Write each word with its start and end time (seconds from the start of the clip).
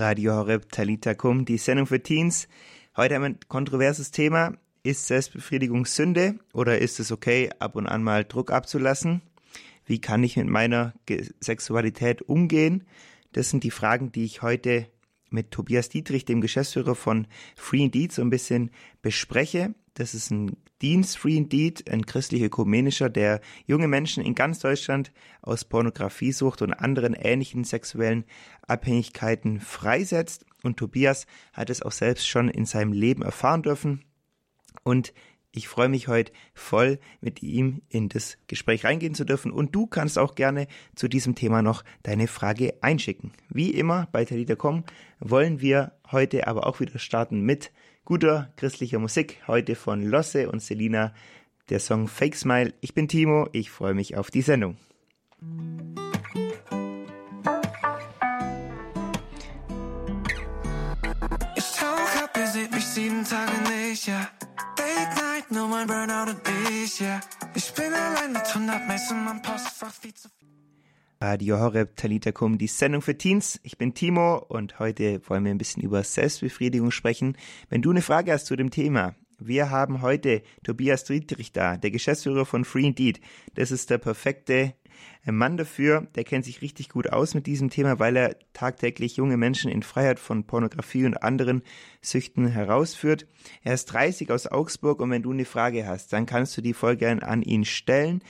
Radio 0.00 0.32
Horeb 0.32 0.72
Talita 0.72 1.12
Kum, 1.12 1.44
die 1.44 1.58
Sendung 1.58 1.86
für 1.86 2.02
Teens. 2.02 2.48
Heute 2.96 3.14
haben 3.14 3.22
wir 3.22 3.28
ein 3.28 3.38
kontroverses 3.48 4.10
Thema. 4.10 4.54
Ist 4.82 5.06
Selbstbefriedigung 5.06 5.84
Sünde 5.84 6.36
oder 6.54 6.78
ist 6.78 7.00
es 7.00 7.12
okay, 7.12 7.50
ab 7.58 7.76
und 7.76 7.86
an 7.86 8.02
mal 8.02 8.24
Druck 8.24 8.50
abzulassen? 8.50 9.20
Wie 9.84 10.00
kann 10.00 10.24
ich 10.24 10.38
mit 10.38 10.46
meiner 10.46 10.94
Sexualität 11.40 12.22
umgehen? 12.22 12.86
Das 13.32 13.50
sind 13.50 13.62
die 13.62 13.70
Fragen, 13.70 14.10
die 14.10 14.24
ich 14.24 14.40
heute 14.40 14.86
mit 15.30 15.50
Tobias 15.50 15.88
Dietrich, 15.88 16.24
dem 16.24 16.40
Geschäftsführer 16.40 16.94
von 16.94 17.26
Free 17.56 17.84
Indeed, 17.84 18.12
so 18.12 18.22
ein 18.22 18.30
bisschen 18.30 18.70
bespreche. 19.02 19.74
Das 19.94 20.14
ist 20.14 20.30
ein 20.30 20.56
Dienst 20.82 21.18
Free 21.18 21.36
Indeed, 21.36 21.90
ein 21.90 22.06
christlich-ökumenischer, 22.06 23.10
der 23.10 23.40
junge 23.66 23.88
Menschen 23.88 24.24
in 24.24 24.34
ganz 24.34 24.58
Deutschland 24.60 25.12
aus 25.42 25.64
Pornografiesucht 25.64 26.62
und 26.62 26.72
anderen 26.72 27.14
ähnlichen 27.14 27.64
sexuellen 27.64 28.24
Abhängigkeiten 28.66 29.60
freisetzt. 29.60 30.46
Und 30.62 30.78
Tobias 30.78 31.26
hat 31.52 31.70
es 31.70 31.82
auch 31.82 31.92
selbst 31.92 32.28
schon 32.28 32.48
in 32.48 32.64
seinem 32.66 32.92
Leben 32.92 33.22
erfahren 33.22 33.62
dürfen. 33.62 34.04
Und 34.82 35.12
ich 35.52 35.68
freue 35.68 35.88
mich 35.88 36.08
heute 36.08 36.32
voll 36.54 36.98
mit 37.20 37.42
ihm 37.42 37.82
in 37.88 38.08
das 38.08 38.38
Gespräch 38.46 38.84
reingehen 38.84 39.14
zu 39.14 39.24
dürfen 39.24 39.50
und 39.50 39.74
du 39.74 39.86
kannst 39.86 40.18
auch 40.18 40.34
gerne 40.34 40.68
zu 40.94 41.08
diesem 41.08 41.34
Thema 41.34 41.62
noch 41.62 41.82
deine 42.02 42.28
Frage 42.28 42.74
einschicken. 42.82 43.32
Wie 43.48 43.70
immer 43.70 44.08
bei 44.12 44.24
Talita.com 44.24 44.84
wollen 45.18 45.60
wir 45.60 45.92
heute 46.10 46.46
aber 46.46 46.66
auch 46.66 46.80
wieder 46.80 46.98
starten 46.98 47.40
mit 47.40 47.72
guter 48.04 48.52
christlicher 48.56 48.98
Musik. 48.98 49.38
Heute 49.46 49.74
von 49.74 50.02
Losse 50.02 50.50
und 50.50 50.62
Selina 50.62 51.12
der 51.68 51.80
Song 51.80 52.06
Fake 52.06 52.36
Smile. 52.36 52.72
Ich 52.80 52.94
bin 52.94 53.08
Timo, 53.08 53.48
ich 53.52 53.70
freue 53.70 53.94
mich 53.94 54.16
auf 54.16 54.30
die 54.30 54.42
Sendung. 54.42 54.76
Ich 61.56 61.72
tauch 61.72 62.22
ab, 62.22 62.36
ihr 62.36 62.46
seht 62.46 62.70
mich 62.72 62.84
sieben 62.84 63.24
Tage 63.24 63.52
nicht, 63.68 64.06
ja. 64.06 64.28
Late 64.94 65.14
Night, 65.16 65.50
nur 65.50 65.68
mein 65.68 65.86
Burnout 65.86 66.30
und 66.30 66.40
ich, 66.70 67.00
ja. 67.00 67.20
Ich 67.54 67.72
bin 67.72 67.92
allein 67.92 68.32
mit 68.32 68.46
100 68.46 68.86
Mails 68.86 69.10
in 69.10 69.24
meinem 69.24 69.42
Postfach, 69.42 69.92
viel 69.92 70.14
zu 70.14 70.28
viel. 70.28 70.48
Radio 71.20 71.58
Horeb 71.58 71.96
Talita 71.96 72.32
Kum, 72.32 72.56
die 72.56 72.66
Sendung 72.66 73.02
für 73.02 73.16
Teens. 73.16 73.60
Ich 73.62 73.76
bin 73.76 73.94
Timo 73.94 74.36
und 74.36 74.78
heute 74.78 75.20
wollen 75.28 75.44
wir 75.44 75.50
ein 75.50 75.58
bisschen 75.58 75.82
über 75.82 76.02
Selbstbefriedigung 76.02 76.90
sprechen. 76.90 77.36
Wenn 77.68 77.82
du 77.82 77.90
eine 77.90 78.02
Frage 78.02 78.32
hast 78.32 78.46
zu 78.46 78.56
dem 78.56 78.70
Thema, 78.70 79.14
wir 79.40 79.70
haben 79.70 80.02
heute 80.02 80.42
Tobias 80.62 81.04
Dietrich 81.04 81.52
da, 81.52 81.76
der 81.76 81.90
Geschäftsführer 81.90 82.46
von 82.46 82.64
Free 82.64 82.86
Indeed. 82.86 83.20
Das 83.54 83.70
ist 83.70 83.90
der 83.90 83.98
perfekte 83.98 84.74
Mann 85.24 85.56
dafür, 85.56 86.06
der 86.14 86.24
kennt 86.24 86.44
sich 86.44 86.62
richtig 86.62 86.88
gut 86.88 87.12
aus 87.12 87.34
mit 87.34 87.46
diesem 87.46 87.70
Thema, 87.70 87.98
weil 87.98 88.16
er 88.16 88.36
tagtäglich 88.52 89.16
junge 89.16 89.36
Menschen 89.36 89.70
in 89.70 89.82
Freiheit 89.82 90.18
von 90.18 90.44
Pornografie 90.44 91.04
und 91.04 91.22
anderen 91.22 91.62
Süchten 92.00 92.46
herausführt. 92.46 93.26
Er 93.62 93.74
ist 93.74 93.86
30 93.86 94.30
aus 94.30 94.46
Augsburg 94.46 95.00
und 95.00 95.10
wenn 95.10 95.22
du 95.22 95.32
eine 95.32 95.44
Frage 95.44 95.86
hast, 95.86 96.12
dann 96.12 96.26
kannst 96.26 96.56
du 96.56 96.62
die 96.62 96.74
voll 96.74 96.96
gern 96.96 97.20
an 97.20 97.42
ihn 97.42 97.64
stellen 97.64 98.22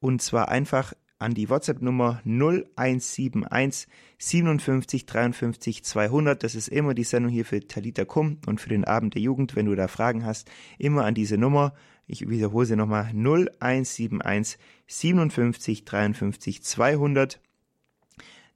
und 0.00 0.22
zwar 0.22 0.48
einfach 0.48 0.94
an 1.18 1.34
die 1.34 1.50
WhatsApp-Nummer 1.50 2.20
0171 2.24 3.88
57 4.18 5.06
53 5.06 5.84
200. 5.84 6.42
Das 6.42 6.54
ist 6.54 6.68
immer 6.68 6.94
die 6.94 7.04
Sendung 7.04 7.32
hier 7.32 7.44
für 7.44 7.66
Talita 7.66 8.04
Kum 8.04 8.38
und 8.46 8.60
für 8.60 8.68
den 8.68 8.84
Abend 8.84 9.14
der 9.14 9.22
Jugend. 9.22 9.56
Wenn 9.56 9.66
du 9.66 9.74
da 9.74 9.88
Fragen 9.88 10.24
hast, 10.24 10.50
immer 10.78 11.04
an 11.04 11.14
diese 11.14 11.36
Nummer. 11.36 11.74
Ich 12.06 12.28
wiederhole 12.28 12.66
sie 12.66 12.76
nochmal 12.76 13.10
0171 13.12 14.58
57 14.86 15.84
53 15.84 16.62
200. 16.62 17.40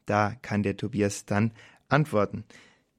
Da 0.06 0.34
kann 0.42 0.62
der 0.62 0.76
Tobias 0.76 1.26
dann 1.26 1.52
antworten. 1.88 2.44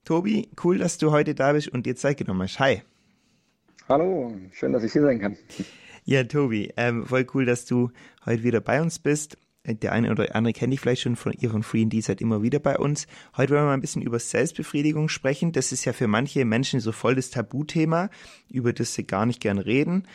Tobi, 0.04 0.50
cool, 0.62 0.78
dass 0.78 0.98
du 0.98 1.10
heute 1.10 1.34
da 1.34 1.52
bist 1.52 1.68
und 1.68 1.86
dir 1.86 1.96
Zeit 1.96 2.18
genommen 2.18 2.42
hast. 2.42 2.58
Hi. 2.60 2.82
Hallo, 3.88 4.34
schön, 4.52 4.72
dass 4.72 4.84
ich 4.84 4.92
hier 4.92 5.02
sein 5.02 5.18
kann. 5.18 5.36
Ja, 6.04 6.22
Tobi, 6.24 6.70
ähm, 6.76 7.06
voll 7.06 7.26
cool, 7.32 7.46
dass 7.46 7.64
du 7.64 7.90
heute 8.26 8.42
wieder 8.42 8.60
bei 8.60 8.82
uns 8.82 8.98
bist. 8.98 9.38
Der 9.66 9.92
eine 9.92 10.10
oder 10.10 10.34
andere 10.34 10.52
kennt 10.52 10.72
dich 10.74 10.80
vielleicht 10.80 11.02
schon 11.02 11.16
von 11.16 11.32
ihr 11.32 11.48
von 11.48 11.62
Free 11.62 11.82
and 11.82 12.04
seid 12.04 12.20
immer 12.20 12.42
wieder 12.42 12.58
bei 12.58 12.78
uns. 12.78 13.06
Heute 13.36 13.54
wollen 13.54 13.62
wir 13.62 13.68
mal 13.68 13.74
ein 13.74 13.80
bisschen 13.80 14.02
über 14.02 14.18
Selbstbefriedigung 14.18 15.08
sprechen. 15.08 15.52
Das 15.52 15.72
ist 15.72 15.86
ja 15.86 15.94
für 15.94 16.06
manche 16.06 16.44
Menschen 16.44 16.80
so 16.80 16.92
voll 16.92 17.14
das 17.14 17.30
Tabuthema, 17.30 18.10
über 18.50 18.74
das 18.74 18.92
sie 18.92 19.06
gar 19.06 19.24
nicht 19.24 19.40
gern 19.40 19.58
reden. 19.58 20.06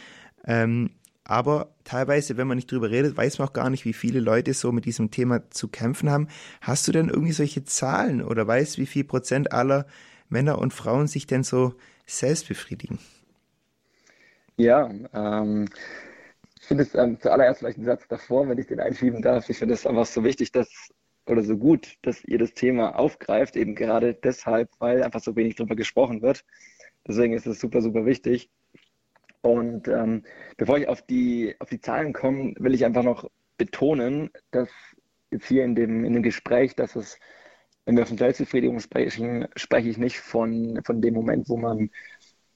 Ähm, 0.46 0.92
aber 1.24 1.76
teilweise, 1.84 2.38
wenn 2.38 2.48
man 2.48 2.58
nicht 2.58 2.72
drüber 2.72 2.90
redet, 2.92 3.18
weiß 3.18 3.40
man 3.40 3.48
auch 3.48 3.54
gar 3.54 3.70
nicht, 3.70 3.86
wie 3.86 3.94
viele 3.94 4.20
Leute 4.20 4.54
so 4.54 4.72
mit 4.72 4.86
diesem 4.86 5.10
Thema 5.10 5.50
zu 5.50 5.68
kämpfen 5.68 6.10
haben. 6.10 6.28
Hast 6.62 6.88
du 6.88 6.92
denn 6.92 7.10
irgendwie 7.10 7.34
solche 7.34 7.64
Zahlen 7.64 8.24
oder 8.24 8.48
weißt, 8.48 8.78
wie 8.78 8.86
viel 8.86 9.04
Prozent 9.04 9.52
aller 9.52 9.86
Männer 10.28 10.60
und 10.60 10.74
Frauen 10.74 11.08
sich 11.08 11.28
denn 11.28 11.44
so 11.44 11.74
selbst 12.06 12.48
befriedigen? 12.48 13.00
Ja, 14.58 14.92
ähm, 15.14 15.70
ich 16.60 16.66
finde 16.68 16.84
es 16.84 16.94
ähm, 16.96 17.20
zuallererst 17.20 17.60
vielleicht 17.60 17.78
einen 17.78 17.86
Satz 17.86 18.08
davor, 18.08 18.48
wenn 18.48 18.58
ich 18.58 18.68
den 18.68 18.80
einschieben 18.80 19.22
darf. 19.22 19.50
Ich 19.50 19.58
finde 19.58 19.74
es 19.74 19.88
einfach 19.88 20.06
so 20.06 20.24
wichtig, 20.24 20.52
dass 20.52 20.92
oder 21.30 21.44
so 21.44 21.58
gut, 21.58 21.98
dass 22.02 22.24
ihr 22.26 22.40
das 22.40 22.54
Thema 22.54 22.98
aufgreift, 22.98 23.56
eben 23.56 23.76
gerade 23.76 24.14
deshalb, 24.14 24.70
weil 24.80 25.04
einfach 25.04 25.22
so 25.22 25.36
wenig 25.36 25.56
darüber 25.56 25.76
gesprochen 25.76 26.22
wird. 26.22 26.44
Deswegen 27.08 27.34
ist 27.34 27.46
es 27.46 27.60
super, 27.60 27.82
super 27.82 28.06
wichtig. 28.06 28.50
Und 29.42 29.88
ähm, 29.88 30.24
bevor 30.58 30.78
ich 30.78 30.88
auf 30.88 31.02
die, 31.04 31.56
auf 31.60 31.70
die 31.70 31.80
Zahlen 31.80 32.14
komme, 32.14 32.54
will 32.58 32.74
ich 32.74 32.84
einfach 32.84 33.04
noch 33.04 33.30
betonen, 33.58 34.32
dass 34.52 34.70
jetzt 35.32 35.48
hier 35.48 35.64
in 35.64 35.76
dem, 35.76 36.04
in 36.04 36.14
dem 36.14 36.24
Gespräch, 36.24 36.76
dass 36.76 36.96
es, 36.96 37.20
wenn 37.86 37.96
wir 37.96 38.06
von 38.06 38.18
Selbstbefriedigung 38.18 38.80
sprechen, 38.80 39.48
spreche 39.56 39.90
ich 39.90 39.98
nicht 39.98 40.20
von, 40.20 40.82
von 40.84 41.02
dem 41.02 41.14
Moment, 41.14 41.48
wo 41.48 41.58
man 41.58 41.90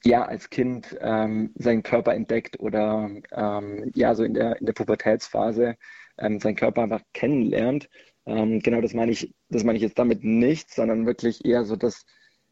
ja 0.06 0.26
als 0.26 0.50
Kind 0.50 0.98
ähm, 1.02 1.52
seinen 1.56 1.84
Körper 1.84 2.14
entdeckt 2.14 2.60
oder 2.60 3.10
ähm, 3.32 3.92
ja 3.96 4.16
so 4.16 4.24
in 4.24 4.34
der, 4.34 4.60
in 4.60 4.66
der 4.66 4.74
Pubertätsphase 4.74 5.78
ähm, 6.18 6.40
seinen 6.40 6.56
Körper 6.56 6.84
einfach 6.84 7.02
kennenlernt. 7.14 7.90
Ähm, 8.26 8.60
genau 8.60 8.82
das 8.82 8.94
meine 8.94 9.12
ich, 9.12 9.34
das 9.50 9.64
meine 9.64 9.78
ich 9.78 9.84
jetzt 9.84 10.00
damit 10.00 10.24
nicht, 10.24 10.72
sondern 10.74 11.06
wirklich 11.06 11.46
eher 11.46 11.66
so, 11.66 11.76
dass 11.76 12.06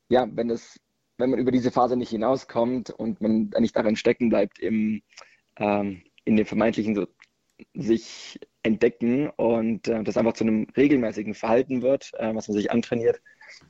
ja, 0.09 0.27
wenn 0.31 0.49
es 0.49 0.79
wenn 1.21 1.29
man 1.29 1.39
über 1.39 1.51
diese 1.51 1.71
Phase 1.71 1.95
nicht 1.95 2.09
hinauskommt 2.09 2.89
und 2.89 3.21
man 3.21 3.51
nicht 3.59 3.75
darin 3.75 3.95
stecken 3.95 4.29
bleibt, 4.29 4.59
im, 4.59 5.01
ähm, 5.57 6.01
in 6.25 6.35
dem 6.35 6.45
vermeintlichen 6.45 6.95
so, 6.95 7.07
sich 7.75 8.39
entdecken 8.63 9.29
und 9.29 9.87
äh, 9.87 10.03
das 10.03 10.17
einfach 10.17 10.33
zu 10.33 10.43
einem 10.43 10.67
regelmäßigen 10.75 11.35
Verhalten 11.35 11.81
wird, 11.81 12.11
äh, 12.17 12.33
was 12.33 12.47
man 12.47 12.57
sich 12.57 12.71
antrainiert. 12.71 13.21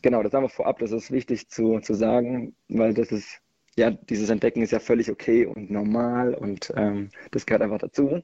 Genau, 0.01 0.23
das 0.23 0.33
einfach 0.33 0.51
vorab, 0.51 0.79
das 0.79 0.91
ist 0.91 1.11
wichtig 1.11 1.49
zu, 1.49 1.79
zu 1.79 1.93
sagen, 1.93 2.55
weil 2.69 2.93
das 2.93 3.11
ist, 3.11 3.41
ja, 3.77 3.91
dieses 3.91 4.29
Entdecken 4.29 4.61
ist 4.61 4.71
ja 4.71 4.79
völlig 4.79 5.09
okay 5.09 5.45
und 5.45 5.71
normal 5.71 6.33
und 6.33 6.73
ähm, 6.75 7.09
das 7.31 7.45
gehört 7.45 7.61
einfach 7.61 7.77
dazu. 7.77 8.21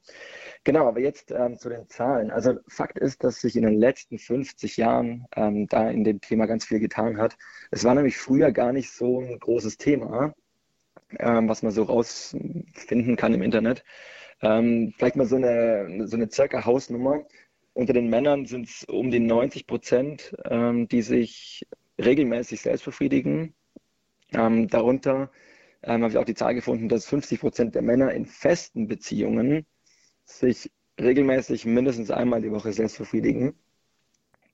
Genau, 0.65 0.87
aber 0.87 0.99
jetzt 0.99 1.31
ähm, 1.31 1.57
zu 1.57 1.69
den 1.69 1.87
Zahlen. 1.87 2.31
Also 2.31 2.55
Fakt 2.67 2.99
ist, 2.99 3.23
dass 3.23 3.39
sich 3.41 3.55
in 3.55 3.63
den 3.63 3.79
letzten 3.79 4.19
50 4.19 4.75
Jahren 4.77 5.25
ähm, 5.35 5.67
da 5.67 5.89
in 5.89 6.03
dem 6.03 6.19
Thema 6.19 6.47
ganz 6.47 6.65
viel 6.65 6.79
getan 6.79 7.17
hat. 7.17 7.37
Es 7.71 7.85
war 7.85 7.95
nämlich 7.95 8.17
früher 8.17 8.51
gar 8.51 8.73
nicht 8.73 8.91
so 8.91 9.21
ein 9.21 9.39
großes 9.39 9.77
Thema, 9.77 10.33
ähm, 11.19 11.47
was 11.47 11.63
man 11.63 11.71
so 11.71 11.83
rausfinden 11.83 13.15
kann 13.15 13.33
im 13.33 13.41
Internet. 13.41 13.83
Ähm, 14.41 14.93
vielleicht 14.97 15.15
mal 15.15 15.25
so 15.25 15.37
eine, 15.37 16.07
so 16.07 16.17
eine 16.17 16.29
circa 16.29 16.65
Hausnummer. 16.65 17.25
Unter 17.73 17.93
den 17.93 18.09
Männern 18.09 18.45
sind 18.45 18.67
es 18.67 18.83
um 18.85 19.11
die 19.11 19.19
90 19.19 19.67
Prozent, 19.67 20.35
ähm, 20.45 20.87
die 20.87 21.01
sich 21.01 21.65
regelmäßig 21.99 22.61
selbst 22.61 22.85
befriedigen. 22.85 23.55
Ähm, 24.33 24.67
darunter 24.67 25.31
habe 25.85 26.07
ich 26.09 26.17
auch 26.17 26.25
die 26.25 26.33
Zahl 26.35 26.53
gefunden, 26.55 26.89
dass 26.89 27.05
50 27.05 27.39
Prozent 27.39 27.75
der 27.75 27.81
Männer 27.81 28.11
in 28.11 28.25
festen 28.25 28.87
Beziehungen 28.87 29.65
sich 30.25 30.71
regelmäßig 30.99 31.65
mindestens 31.65 32.11
einmal 32.11 32.41
die 32.41 32.51
Woche 32.51 32.73
selbst 32.73 32.97
befriedigen. 32.97 33.53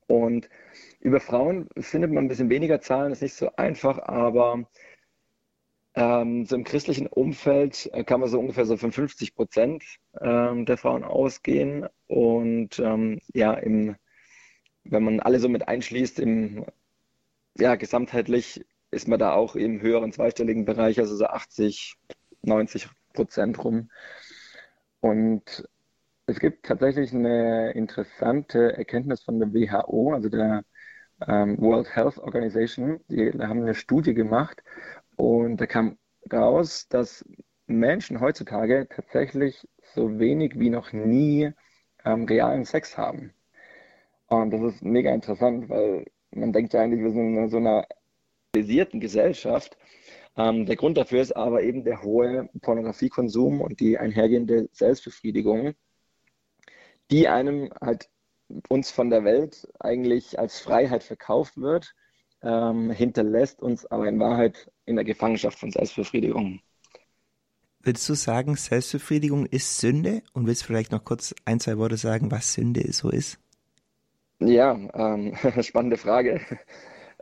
Und 0.08 0.50
über 1.00 1.20
Frauen 1.20 1.70
findet 1.80 2.12
man 2.12 2.26
ein 2.26 2.28
bisschen 2.28 2.50
weniger 2.50 2.82
Zahlen, 2.82 3.14
ist 3.14 3.22
nicht 3.22 3.36
so 3.36 3.56
einfach, 3.56 4.00
aber 4.00 4.68
ähm, 5.96 6.46
so 6.46 6.56
im 6.56 6.64
christlichen 6.64 7.08
Umfeld 7.08 7.90
äh, 7.94 8.04
kann 8.04 8.20
man 8.20 8.30
so 8.30 8.40
ungefähr 8.40 8.66
so 8.66 8.78
von 8.78 8.92
50 8.92 9.36
Prozent 9.36 9.84
ähm, 10.22 10.66
der 10.66 10.78
Frauen 10.78 11.04
ausgehen. 11.04 11.88
Und 12.08 12.80
ähm, 12.80 13.20
ja, 13.34 13.54
im, 13.54 13.96
wenn 14.84 15.04
man 15.04 15.20
alle 15.20 15.40
so 15.40 15.50
mit 15.50 15.68
einschließt, 15.68 16.20
im, 16.20 16.66
ja, 17.58 17.76
gesamtheitlich 17.76 18.66
ist 18.94 19.08
man 19.08 19.20
da 19.20 19.34
auch 19.34 19.56
im 19.56 19.82
höheren 19.82 20.12
zweistelligen 20.12 20.66
Bereich, 20.66 21.00
also 21.00 21.16
so 21.16 21.26
80, 21.26 21.96
90 22.44 22.90
Prozent 23.14 23.64
rum. 23.64 23.90
Und 25.02 25.68
es 26.26 26.40
gibt 26.40 26.66
tatsächlich 26.66 27.14
eine 27.14 27.72
interessante 27.74 28.78
Erkenntnis 28.78 29.24
von 29.24 29.40
der 29.40 29.54
WHO, 29.54 30.14
also 30.14 30.30
der 30.30 30.64
ähm, 31.28 31.58
World 31.60 31.94
Health 31.96 32.18
Organization. 32.20 33.00
Die 33.10 33.32
haben 33.32 33.62
eine 33.62 33.76
Studie 33.76 34.14
gemacht 34.14 34.64
und 35.16 35.58
da 35.58 35.66
kam 35.68 35.98
raus, 36.32 36.88
dass 36.90 37.26
Menschen 37.68 38.20
heutzutage 38.22 38.88
tatsächlich 38.90 39.68
so 39.94 40.20
wenig 40.20 40.60
wie 40.60 40.70
noch 40.70 40.94
nie 40.94 41.52
ähm, 42.06 42.26
realen 42.26 42.66
Sex 42.66 42.98
haben. 42.98 43.34
Und 44.28 44.52
das 44.52 44.62
ist 44.62 44.84
mega 44.84 45.14
interessant, 45.14 45.70
weil 45.70 46.06
man 46.32 46.54
denkt 46.54 46.74
ja 46.74 46.82
eigentlich, 46.82 47.02
wir 47.04 47.12
sind 47.12 47.38
in 47.38 47.50
so 47.50 47.58
einer 47.58 47.86
zivilisierten 48.54 49.00
Gesellschaft. 49.00 49.78
Ähm, 50.38 50.66
der 50.66 50.76
Grund 50.76 50.98
dafür 50.98 51.22
ist 51.22 51.36
aber 51.36 51.64
eben 51.64 51.84
der 51.84 52.04
hohe 52.04 52.50
Pornografiekonsum 52.62 53.62
und 53.62 53.80
die 53.80 53.98
einhergehende 53.98 54.70
Selbstbefriedigung, 54.72 55.74
die 57.10 57.28
einem 57.28 57.72
halt 57.82 58.10
uns 58.70 58.92
von 58.92 59.10
der 59.10 59.24
Welt 59.24 59.68
eigentlich 59.80 60.38
als 60.38 60.60
Freiheit 60.60 61.04
verkauft 61.04 61.58
wird, 61.58 61.96
ähm, 62.44 62.92
hinterlässt 62.92 63.62
uns 63.62 63.86
aber 63.86 64.08
in 64.08 64.20
Wahrheit 64.20 64.72
in 64.86 64.96
der 64.96 65.06
Gefangenschaft 65.06 65.58
von 65.58 65.72
Selbstbefriedigung. 65.72 66.60
Würdest 67.80 68.08
du 68.08 68.14
sagen, 68.14 68.56
Selbstbefriedigung 68.56 69.46
ist 69.48 69.80
Sünde? 69.80 70.22
Und 70.34 70.46
willst 70.46 70.62
du 70.62 70.68
vielleicht 70.68 70.92
noch 70.92 71.04
kurz 71.04 71.34
ein, 71.46 71.60
zwei 71.60 71.78
Worte 71.78 71.98
sagen, 71.98 72.32
was 72.32 72.54
Sünde 72.54 72.92
so 72.94 73.10
ist? 73.10 73.40
Ja, 74.40 74.74
ähm, 74.94 75.36
spannende 75.62 75.98
Frage. 75.98 76.40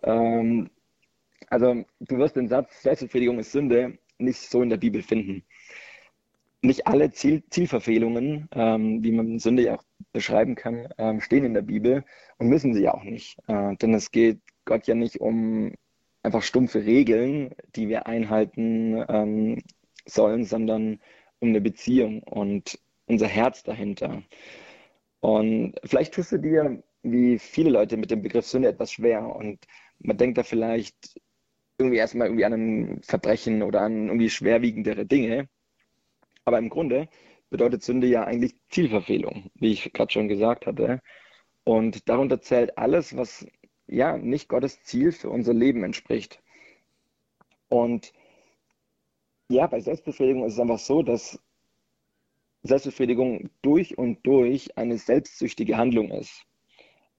Ähm, 0.03 0.69
also 1.49 1.83
du 1.99 2.17
wirst 2.17 2.35
den 2.35 2.47
Satz 2.47 2.81
Selbstbefriedigung 2.83 3.39
ist 3.39 3.51
Sünde 3.51 3.97
nicht 4.17 4.49
so 4.49 4.61
in 4.61 4.69
der 4.69 4.77
Bibel 4.77 5.01
finden. 5.01 5.43
Nicht 6.61 6.87
alle 6.87 7.11
Ziel 7.11 7.43
Zielverfehlungen, 7.49 8.47
ähm, 8.53 9.03
wie 9.03 9.11
man 9.11 9.39
Sünde 9.39 9.63
ja 9.63 9.75
auch 9.77 9.83
beschreiben 10.13 10.55
kann, 10.55 10.87
ähm, 10.97 11.19
stehen 11.19 11.43
in 11.43 11.53
der 11.53 11.63
Bibel 11.63 12.05
und 12.37 12.47
müssen 12.47 12.73
sie 12.73 12.87
auch 12.87 13.03
nicht. 13.03 13.37
Äh, 13.47 13.75
denn 13.77 13.93
es 13.93 14.11
geht 14.11 14.39
Gott 14.65 14.85
ja 14.87 14.93
nicht 14.93 15.19
um 15.19 15.73
einfach 16.23 16.43
stumpfe 16.43 16.85
Regeln, 16.85 17.55
die 17.75 17.89
wir 17.89 18.05
einhalten 18.05 19.03
ähm, 19.09 19.63
sollen, 20.05 20.43
sondern 20.43 20.99
um 21.39 21.49
eine 21.49 21.61
Beziehung 21.61 22.21
und 22.23 22.79
unser 23.07 23.27
Herz 23.27 23.63
dahinter. 23.63 24.21
Und 25.19 25.75
vielleicht 25.83 26.13
tust 26.13 26.31
du 26.31 26.37
dir, 26.37 26.83
wie 27.03 27.39
viele 27.39 27.71
Leute, 27.71 27.97
mit 27.97 28.11
dem 28.11 28.21
Begriff 28.21 28.45
Sünde 28.45 28.69
etwas 28.69 28.91
schwer 28.91 29.35
und 29.35 29.65
man 29.99 30.17
denkt 30.17 30.37
da 30.37 30.43
vielleicht 30.43 31.19
irgendwie 31.81 31.97
erstmal 31.97 32.27
irgendwie 32.27 32.45
an 32.45 32.53
ein 32.53 33.01
Verbrechen 33.03 33.63
oder 33.63 33.81
an 33.81 34.07
irgendwie 34.07 34.29
schwerwiegendere 34.29 35.05
Dinge. 35.05 35.49
Aber 36.45 36.57
im 36.57 36.69
Grunde 36.69 37.09
bedeutet 37.49 37.83
Sünde 37.83 38.07
ja 38.07 38.23
eigentlich 38.23 38.55
Zielverfehlung, 38.69 39.51
wie 39.55 39.73
ich 39.73 39.91
gerade 39.93 40.11
schon 40.11 40.27
gesagt 40.27 40.65
hatte. 40.65 41.01
Und 41.63 42.09
darunter 42.09 42.41
zählt 42.41 42.77
alles, 42.77 43.15
was 43.17 43.45
ja 43.87 44.17
nicht 44.17 44.49
Gottes 44.49 44.81
Ziel 44.83 45.11
für 45.11 45.29
unser 45.29 45.53
Leben 45.53 45.83
entspricht. 45.83 46.41
Und 47.69 48.13
ja, 49.49 49.67
bei 49.67 49.79
Selbstbefriedigung 49.79 50.45
ist 50.45 50.53
es 50.53 50.59
einfach 50.59 50.79
so, 50.79 51.03
dass 51.03 51.39
Selbstbefriedigung 52.63 53.49
durch 53.61 53.97
und 53.97 54.25
durch 54.25 54.77
eine 54.77 54.97
selbstsüchtige 54.97 55.77
Handlung 55.77 56.11
ist. 56.11 56.45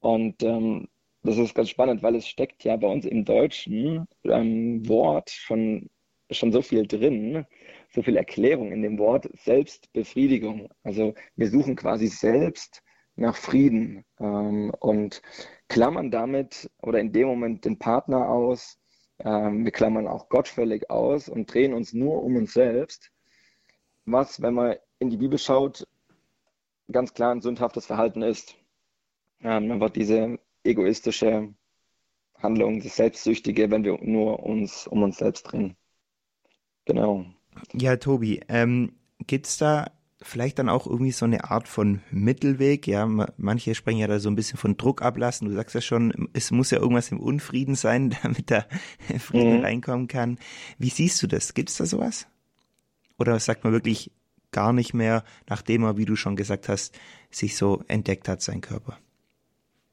Und 0.00 0.43
ähm, 0.43 0.88
das 1.22 1.38
ist 1.38 1.54
ganz 1.54 1.70
spannend, 1.70 2.02
weil 2.02 2.16
es 2.16 2.26
steckt 2.26 2.64
ja 2.64 2.76
bei 2.76 2.88
uns 2.88 3.04
im 3.04 3.24
deutschen 3.24 4.06
ähm, 4.24 4.86
Wort 4.88 5.30
schon, 5.30 5.88
schon 6.30 6.52
so 6.52 6.62
viel 6.62 6.86
drin, 6.86 7.46
so 7.90 8.02
viel 8.02 8.16
Erklärung 8.16 8.72
in 8.72 8.82
dem 8.82 8.98
Wort 8.98 9.28
Selbstbefriedigung. 9.34 10.69
Also 10.82 11.14
wir 11.36 11.48
suchen 11.48 11.76
quasi 11.76 12.08
selbst 12.08 12.82
nach 13.16 13.36
Frieden 13.36 14.04
ähm, 14.19 14.72
und 14.80 15.22
klammern 15.69 16.10
damit 16.10 16.70
oder 16.82 16.98
in 16.98 17.12
dem 17.12 17.28
Moment 17.28 17.64
den 17.64 17.78
Partner 17.78 18.28
aus. 18.28 18.78
Ähm, 19.20 19.64
wir 19.64 19.72
klammern 19.72 20.08
auch 20.08 20.28
Gott 20.28 20.48
völlig 20.48 20.90
aus 20.90 21.28
und 21.28 21.52
drehen 21.52 21.75
uns 21.75 21.92
nur 21.92 22.22
um 22.22 22.36
uns 22.36 22.52
selbst. 22.54 23.12
Was, 24.04 24.42
wenn 24.42 24.54
man 24.54 24.76
in 24.98 25.10
die 25.10 25.18
Bibel 25.18 25.38
schaut, 25.38 25.86
ganz 26.90 27.14
klar 27.14 27.32
ein 27.32 27.42
sündhaftes 27.42 27.86
Verhalten 27.86 28.22
ist. 28.22 28.56
Ähm, 29.40 29.68
dann 29.68 29.80
wird 29.80 29.96
diese 29.96 30.38
egoistische 30.64 31.55
Handlung, 32.37 32.81
das 32.81 32.97
Selbstsüchtige, 32.97 33.70
wenn 33.70 33.85
wir 33.85 33.99
nur 34.03 34.43
uns 34.43 34.87
um 34.87 35.03
uns 35.03 35.19
selbst 35.19 35.44
drehen. 35.44 35.76
Genau. 36.85 37.25
Ja, 37.75 37.97
Tobi, 37.97 38.41
ähm, 38.49 38.93
gibt 39.26 39.47
es 39.47 39.59
da 39.59 39.93
vielleicht 40.20 40.59
dann 40.59 40.69
auch 40.69 40.87
irgendwie 40.87 41.12
so 41.12 41.25
eine 41.25 41.50
Art 41.50 41.69
von 41.69 42.00
Mittelweg? 42.11 42.87
Ja, 42.87 43.06
manche 43.37 43.75
sprechen 43.75 43.99
ja 43.99 44.06
da 44.06 44.19
so 44.19 44.31
ein 44.31 44.37
bisschen 44.37 44.59
von 44.59 44.76
Druck 44.76 45.03
ablassen. 45.03 45.49
Du 45.49 45.55
sagst 45.55 45.75
ja 45.75 45.81
schon, 45.81 46.29
es 46.32 46.50
muss 46.50 46.70
ja 46.70 46.79
irgendwas 46.79 47.11
im 47.11 47.20
Unfrieden 47.20 47.75
sein, 47.75 48.17
damit 48.23 48.50
da 48.50 48.67
Frieden 49.19 49.59
mhm. 49.59 49.64
reinkommen 49.64 50.09
kann. 50.09 50.38
Wie 50.79 50.91
siehst 50.91 51.23
du 51.23 51.26
das? 51.26 51.55
Gibt 51.55 51.70
es 51.70 51.76
da 51.76 51.87
sowas? 51.87 52.26
Oder 53.19 53.38
sagt 53.38 53.64
man 53.64 53.73
wirklich 53.73 54.11
gar 54.50 54.73
nicht 54.73 54.94
mehr, 54.94 55.25
nachdem 55.49 55.85
er, 55.85 55.97
wie 55.97 56.05
du 56.05 56.17
schon 56.17 56.37
gesagt 56.37 56.69
hast, 56.69 56.99
sich 57.31 57.56
so 57.56 57.82
entdeckt 57.88 58.29
hat, 58.29 58.43
sein 58.43 58.61
Körper? 58.61 58.99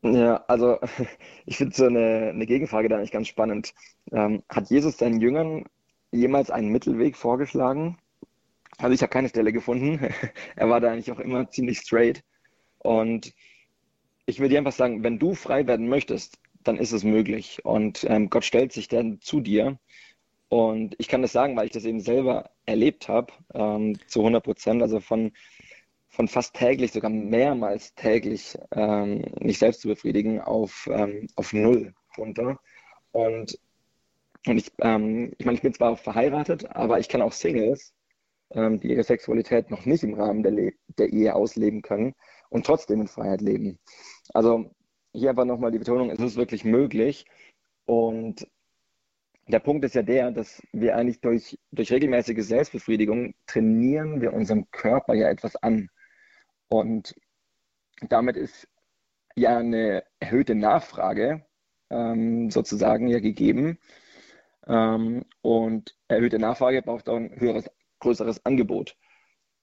Ja, 0.01 0.43
also 0.47 0.79
ich 1.45 1.57
finde 1.57 1.75
so 1.75 1.85
eine, 1.85 2.29
eine 2.29 2.45
Gegenfrage 2.45 2.89
da 2.89 2.97
eigentlich 2.97 3.11
ganz 3.11 3.27
spannend. 3.27 3.73
Ähm, 4.11 4.43
hat 4.49 4.69
Jesus 4.69 4.97
seinen 4.97 5.19
Jüngern 5.19 5.65
jemals 6.11 6.49
einen 6.51 6.69
Mittelweg 6.69 7.17
vorgeschlagen? 7.17 7.97
Also 8.77 8.93
ich 8.93 9.01
habe 9.01 9.11
keine 9.11 9.29
Stelle 9.29 9.51
gefunden. 9.51 9.99
er 10.55 10.69
war 10.69 10.79
da 10.79 10.91
eigentlich 10.91 11.11
auch 11.11 11.19
immer 11.19 11.49
ziemlich 11.49 11.79
straight. 11.79 12.23
Und 12.79 13.33
ich 14.25 14.39
würde 14.39 14.49
dir 14.49 14.59
einfach 14.59 14.71
sagen, 14.71 15.03
wenn 15.03 15.19
du 15.19 15.35
frei 15.35 15.67
werden 15.67 15.89
möchtest, 15.89 16.39
dann 16.63 16.77
ist 16.77 16.93
es 16.93 17.03
möglich. 17.03 17.59
Und 17.65 18.05
ähm, 18.05 18.29
Gott 18.29 18.45
stellt 18.45 18.71
sich 18.73 18.87
dann 18.87 19.19
zu 19.21 19.41
dir. 19.41 19.79
Und 20.49 20.95
ich 20.97 21.07
kann 21.09 21.21
das 21.21 21.31
sagen, 21.33 21.55
weil 21.57 21.65
ich 21.67 21.71
das 21.73 21.85
eben 21.85 21.99
selber 21.99 22.51
erlebt 22.65 23.07
habe, 23.09 23.33
ähm, 23.53 23.97
zu 24.07 24.21
100 24.21 24.43
Prozent. 24.43 24.81
Also 24.81 24.99
von 25.01 25.31
von 26.09 26.27
fast 26.27 26.55
täglich, 26.55 26.91
sogar 26.91 27.11
mehrmals 27.11 27.93
täglich, 27.95 28.57
ähm, 28.71 29.23
mich 29.39 29.59
selbst 29.59 29.81
zu 29.81 29.87
befriedigen, 29.87 30.41
auf, 30.41 30.89
ähm, 30.91 31.27
auf 31.35 31.53
null 31.53 31.93
runter. 32.17 32.59
Und, 33.11 33.57
und 34.47 34.57
ich, 34.57 34.71
ähm, 34.79 35.33
ich 35.37 35.45
meine, 35.45 35.55
ich 35.55 35.61
bin 35.61 35.73
zwar 35.73 35.95
verheiratet, 35.97 36.65
aber 36.75 36.99
ich 36.99 37.09
kenne 37.09 37.23
auch 37.23 37.31
Singles, 37.31 37.93
ähm, 38.51 38.79
die 38.79 38.89
ihre 38.89 39.03
Sexualität 39.03 39.69
noch 39.69 39.85
nicht 39.85 40.03
im 40.03 40.15
Rahmen 40.15 40.43
der, 40.43 40.71
der 40.97 41.13
Ehe 41.13 41.35
ausleben 41.35 41.81
können 41.81 42.13
und 42.49 42.65
trotzdem 42.65 43.01
in 43.01 43.07
Freiheit 43.07 43.41
leben. 43.41 43.79
Also 44.33 44.71
hier 45.13 45.29
einfach 45.31 45.45
nochmal 45.45 45.71
die 45.71 45.79
Betonung, 45.79 46.09
es 46.09 46.19
ist 46.19 46.37
wirklich 46.37 46.65
möglich. 46.65 47.25
Und 47.85 48.47
der 49.47 49.59
Punkt 49.59 49.83
ist 49.83 49.95
ja 49.95 50.03
der, 50.03 50.31
dass 50.31 50.61
wir 50.71 50.95
eigentlich 50.95 51.21
durch, 51.21 51.57
durch 51.71 51.91
regelmäßige 51.91 52.43
Selbstbefriedigung 52.43 53.33
trainieren 53.47 54.21
wir 54.21 54.33
unserem 54.33 54.69
Körper 54.71 55.15
ja 55.15 55.29
etwas 55.29 55.55
an. 55.55 55.89
Und 56.69 57.15
damit 58.07 58.37
ist 58.37 58.67
ja 59.35 59.57
eine 59.57 60.03
erhöhte 60.19 60.55
Nachfrage 60.55 61.45
ähm, 61.89 62.49
sozusagen 62.51 63.07
ja 63.07 63.19
gegeben. 63.19 63.79
Ähm, 64.67 65.25
und 65.41 65.95
erhöhte 66.07 66.39
Nachfrage 66.39 66.81
braucht 66.81 67.09
auch 67.09 67.17
ein 67.17 67.39
höheres, 67.39 67.69
größeres 67.99 68.45
Angebot. 68.45 68.97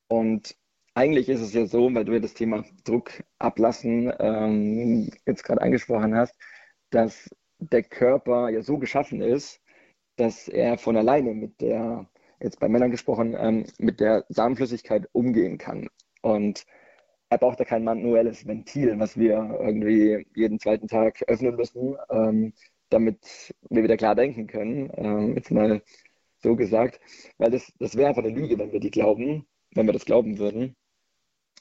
Und 0.09 0.57
eigentlich 0.95 1.29
ist 1.29 1.41
es 1.41 1.53
ja 1.53 1.67
so, 1.67 1.93
weil 1.95 2.05
du 2.05 2.15
ja 2.15 2.21
das 2.21 2.35
Thema 2.35 2.65
Druck 2.85 3.23
ablassen 3.39 4.13
ähm, 4.19 5.11
jetzt 5.27 5.45
gerade 5.45 5.63
angesprochen 5.63 6.15
hast, 6.17 6.35
dass 6.91 7.29
der 7.59 7.83
Körper 7.83 8.49
ja 8.49 8.63
so 8.63 8.79
geschaffen 8.79 9.21
ist, 9.21 9.61
dass 10.17 10.49
er 10.49 10.79
von 10.79 10.97
alleine 10.97 11.35
mit 11.35 11.61
der, 11.61 12.09
jetzt 12.41 12.61
bei 12.61 12.69
Männern 12.69 12.91
gesprochen, 12.91 13.37
ähm, 13.39 13.67
mit 13.79 14.01
der 14.01 14.25
Samenflüssigkeit 14.29 15.09
umgehen 15.13 15.59
kann. 15.59 15.89
Und 16.23 16.65
er 17.29 17.39
braucht 17.39 17.59
ja 17.59 17.65
kein 17.65 17.85
manuelles 17.85 18.47
Ventil, 18.47 18.99
was 18.99 19.17
wir 19.17 19.35
irgendwie 19.61 20.27
jeden 20.35 20.59
zweiten 20.61 20.89
Tag 20.89 21.23
öffnen 21.27 21.57
müssen, 21.57 21.97
ähm, 22.11 22.53
damit 22.89 23.55
wir 23.71 23.83
wieder 23.83 23.97
klar 23.97 24.15
denken 24.15 24.47
können. 24.47 24.91
Ähm, 24.97 25.35
jetzt 25.35 25.51
mal 25.51 25.83
so 26.39 26.57
gesagt, 26.57 27.01
weil 27.39 27.51
das, 27.51 27.73
das 27.79 27.97
wäre 27.97 28.09
einfach 28.09 28.23
eine 28.23 28.35
Lüge, 28.35 28.59
wenn 28.59 28.73
wir 28.73 28.81
die 28.81 28.91
glauben, 28.91 29.47
wenn 29.75 29.87
wir 29.87 29.93
das 29.93 30.05
glauben 30.05 30.39
würden. 30.39 30.77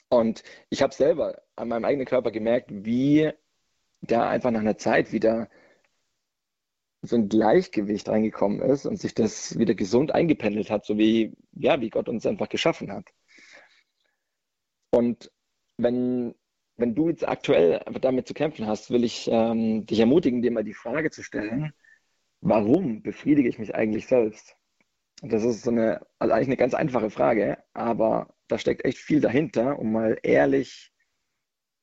Und 0.10 0.43
ich 0.69 0.81
habe 0.81 0.93
selber 0.93 1.41
an 1.55 1.67
meinem 1.69 1.86
eigenen 1.86 2.05
Körper 2.07 2.31
gemerkt, 2.31 2.69
wie 2.72 3.31
da 4.01 4.29
einfach 4.29 4.51
nach 4.51 4.60
einer 4.62 4.77
Zeit 4.77 5.12
wieder 5.12 5.50
so 7.01 7.15
ein 7.15 7.29
Gleichgewicht 7.29 8.07
reingekommen 8.10 8.62
ist 8.62 8.86
und 8.86 9.00
sich 9.00 9.13
das 9.13 9.57
wieder 9.60 9.75
gesund 9.75 10.13
eingependelt 10.13 10.69
hat, 10.72 10.86
so 10.86 10.98
wie, 10.98 11.36
ja, 11.53 11.81
wie 11.81 11.89
Gott 11.89 12.10
uns 12.10 12.25
einfach 12.25 12.50
geschaffen 12.50 12.91
hat. 12.91 13.05
Und 14.91 15.31
wenn, 15.77 16.36
wenn 16.77 16.96
du 16.96 17.10
jetzt 17.10 17.27
aktuell 17.27 17.82
damit 18.01 18.27
zu 18.27 18.34
kämpfen 18.34 18.67
hast, 18.67 18.91
will 18.91 19.03
ich 19.03 19.29
ähm, 19.32 19.86
dich 19.86 20.00
ermutigen, 20.00 20.41
dir 20.41 20.51
mal 20.51 20.63
die 20.63 20.74
Frage 20.74 21.12
zu 21.12 21.24
stellen, 21.24 21.74
warum 22.41 23.01
befriedige 23.01 23.50
ich 23.50 23.60
mich 23.60 23.75
eigentlich 23.75 24.08
selbst? 24.08 24.55
Das 25.22 25.44
ist 25.44 25.63
so 25.63 25.72
eine, 25.72 26.01
also 26.20 26.34
eigentlich 26.34 26.50
eine 26.50 26.58
ganz 26.58 26.74
einfache 26.74 27.10
Frage, 27.10 27.58
aber 27.74 28.36
da 28.48 28.60
steckt 28.60 28.86
echt 28.86 28.98
viel 28.98 29.22
dahinter, 29.22 29.79
um 29.79 29.91
mal 29.91 30.17
ehrlich 30.24 30.91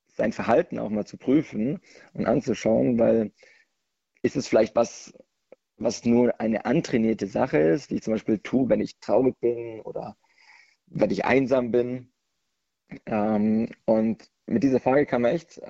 sein 0.09 0.33
Verhalten 0.33 0.79
auch 0.79 0.91
mal 0.91 1.07
zu 1.07 1.17
prüfen 1.17 1.81
und 2.13 2.27
anzuschauen, 2.27 2.99
weil 2.99 3.33
ist 4.23 4.37
es 4.37 4.47
vielleicht 4.47 4.77
was, 4.77 5.13
was 5.77 6.05
nur 6.05 6.41
eine 6.41 6.65
antrainierte 6.65 7.27
Sache 7.27 7.59
ist, 7.59 7.91
die 7.91 7.97
ich 7.97 8.03
zum 8.03 8.15
Beispiel 8.15 8.39
tue, 8.39 8.69
wenn 8.69 8.81
ich 8.81 8.99
traurig 9.01 9.39
bin 9.41 9.81
oder 9.81 10.17
wenn 10.87 11.11
ich 11.11 11.25
einsam 11.25 11.71
bin. 11.73 12.12
Ähm, 13.07 13.69
und 13.85 14.31
mit 14.47 14.63
dieser 14.63 14.81
Frage 14.81 15.07
kann 15.07 15.23
man 15.23 15.33
echt 15.33 15.61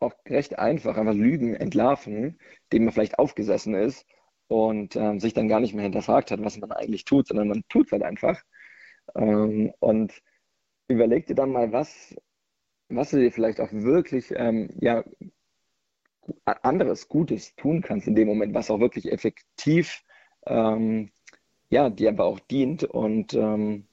auch 0.00 0.14
recht 0.26 0.58
einfach 0.58 0.96
einfach 0.96 1.14
Lügen 1.14 1.54
entlarven, 1.54 2.38
denen 2.72 2.86
man 2.86 2.94
vielleicht 2.94 3.18
aufgesessen 3.18 3.74
ist 3.74 4.06
und 4.48 4.96
ähm, 4.96 5.20
sich 5.20 5.34
dann 5.34 5.48
gar 5.48 5.60
nicht 5.60 5.74
mehr 5.74 5.84
hinterfragt 5.84 6.30
hat, 6.30 6.42
was 6.42 6.58
man 6.58 6.72
eigentlich 6.72 7.04
tut, 7.04 7.28
sondern 7.28 7.48
man 7.48 7.62
tut 7.68 7.86
es 7.86 7.92
halt 7.92 8.02
einfach. 8.02 8.42
Ähm, 9.16 9.72
und 9.80 10.12
überleg 10.88 11.26
dir 11.26 11.34
dann 11.36 11.52
mal, 11.52 11.72
was, 11.72 12.14
was 12.88 13.10
du 13.10 13.18
dir 13.18 13.32
vielleicht 13.32 13.60
auch 13.60 13.72
wirklich 13.72 14.32
ähm, 14.36 14.70
ja, 14.80 15.04
anderes 16.44 17.08
Gutes 17.08 17.54
tun 17.56 17.82
kannst 17.82 18.06
in 18.06 18.14
dem 18.14 18.28
Moment, 18.28 18.54
was 18.54 18.70
auch 18.70 18.80
wirklich 18.80 19.10
effektiv 19.10 20.02
ähm, 20.46 21.10
ja, 21.72 21.88
dir 21.88 22.10
aber 22.10 22.26
auch 22.26 22.38
dient 22.38 22.84
und 22.84 23.34
ähm, 23.34 23.86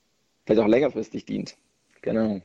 vielleicht 0.45 0.61
auch 0.61 0.67
längerfristig 0.67 1.25
dient. 1.25 1.57
Genau. 2.01 2.41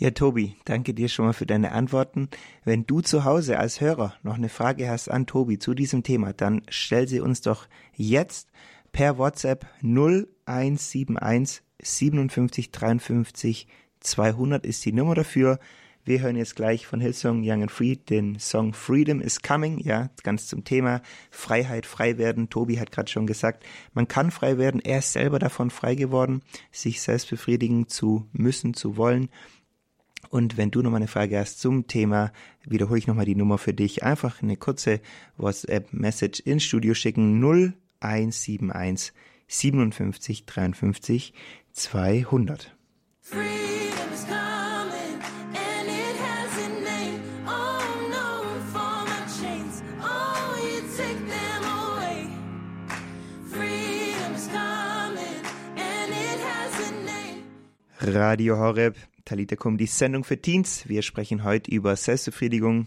Ja, 0.00 0.12
Tobi, 0.12 0.54
danke 0.64 0.94
dir 0.94 1.08
schon 1.08 1.24
mal 1.24 1.32
für 1.32 1.44
deine 1.44 1.72
Antworten. 1.72 2.28
Wenn 2.64 2.86
du 2.86 3.00
zu 3.00 3.24
Hause 3.24 3.58
als 3.58 3.80
Hörer 3.80 4.14
noch 4.22 4.36
eine 4.36 4.48
Frage 4.48 4.88
hast 4.88 5.10
an 5.10 5.26
Tobi 5.26 5.58
zu 5.58 5.74
diesem 5.74 6.04
Thema, 6.04 6.32
dann 6.32 6.62
stell 6.68 7.08
sie 7.08 7.18
uns 7.18 7.40
doch 7.40 7.66
jetzt 7.96 8.48
per 8.92 9.18
WhatsApp 9.18 9.66
0171 9.82 11.64
57 11.82 12.70
53 12.70 13.66
200 13.98 14.64
ist 14.64 14.84
die 14.84 14.92
Nummer 14.92 15.16
dafür. 15.16 15.58
Wir 16.04 16.20
hören 16.20 16.36
jetzt 16.36 16.54
gleich 16.54 16.86
von 16.86 17.00
Hillsong 17.00 17.42
Young 17.44 17.62
and 17.62 17.70
Free 17.72 17.96
den 17.96 18.38
Song 18.38 18.74
Freedom 18.74 19.20
is 19.20 19.42
Coming, 19.42 19.78
ja, 19.80 20.10
ganz 20.22 20.46
zum 20.46 20.64
Thema 20.64 21.02
Freiheit, 21.30 21.84
frei 21.84 22.16
werden. 22.18 22.48
Tobi 22.48 22.78
hat 22.78 22.92
gerade 22.92 23.10
schon 23.10 23.26
gesagt, 23.26 23.64
man 23.92 24.06
kann 24.06 24.30
frei 24.30 24.58
werden. 24.58 24.80
Er 24.80 25.00
ist 25.00 25.12
selber 25.12 25.40
davon 25.40 25.70
frei 25.70 25.96
geworden, 25.96 26.42
sich 26.70 27.02
selbst 27.02 27.28
befriedigen 27.28 27.88
zu 27.88 28.28
müssen, 28.32 28.74
zu 28.74 28.96
wollen. 28.96 29.28
Und 30.30 30.56
wenn 30.56 30.70
du 30.70 30.82
nochmal 30.82 30.98
eine 30.98 31.08
Frage 31.08 31.38
hast 31.38 31.60
zum 31.60 31.86
Thema, 31.86 32.32
wiederhole 32.66 32.98
ich 32.98 33.06
nochmal 33.06 33.24
die 33.24 33.36
Nummer 33.36 33.58
für 33.58 33.72
dich. 33.72 34.02
Einfach 34.02 34.42
eine 34.42 34.56
kurze 34.56 35.00
WhatsApp-Message 35.36 36.40
ins 36.40 36.64
Studio 36.64 36.94
schicken. 36.94 37.40
0171 37.40 39.12
57 39.46 40.44
53 40.44 41.32
200. 41.72 42.74
Radio 58.00 58.56
Horeb 58.56 58.96
Talitakum, 59.28 59.76
die 59.76 59.84
Sendung 59.84 60.24
für 60.24 60.40
Teens. 60.40 60.88
Wir 60.88 61.02
sprechen 61.02 61.44
heute 61.44 61.70
über 61.70 61.94
Selbstbefriedigung 61.96 62.86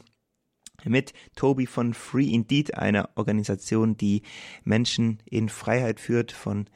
mit 0.84 1.14
Tobi 1.36 1.68
von 1.68 1.94
Free 1.94 2.34
Indeed, 2.34 2.80
einer 2.80 3.12
Organisation, 3.14 3.96
die 3.96 4.24
Menschen 4.64 5.22
in 5.26 5.50
Freiheit 5.50 6.00
führt 6.00 6.32
von 6.32 6.68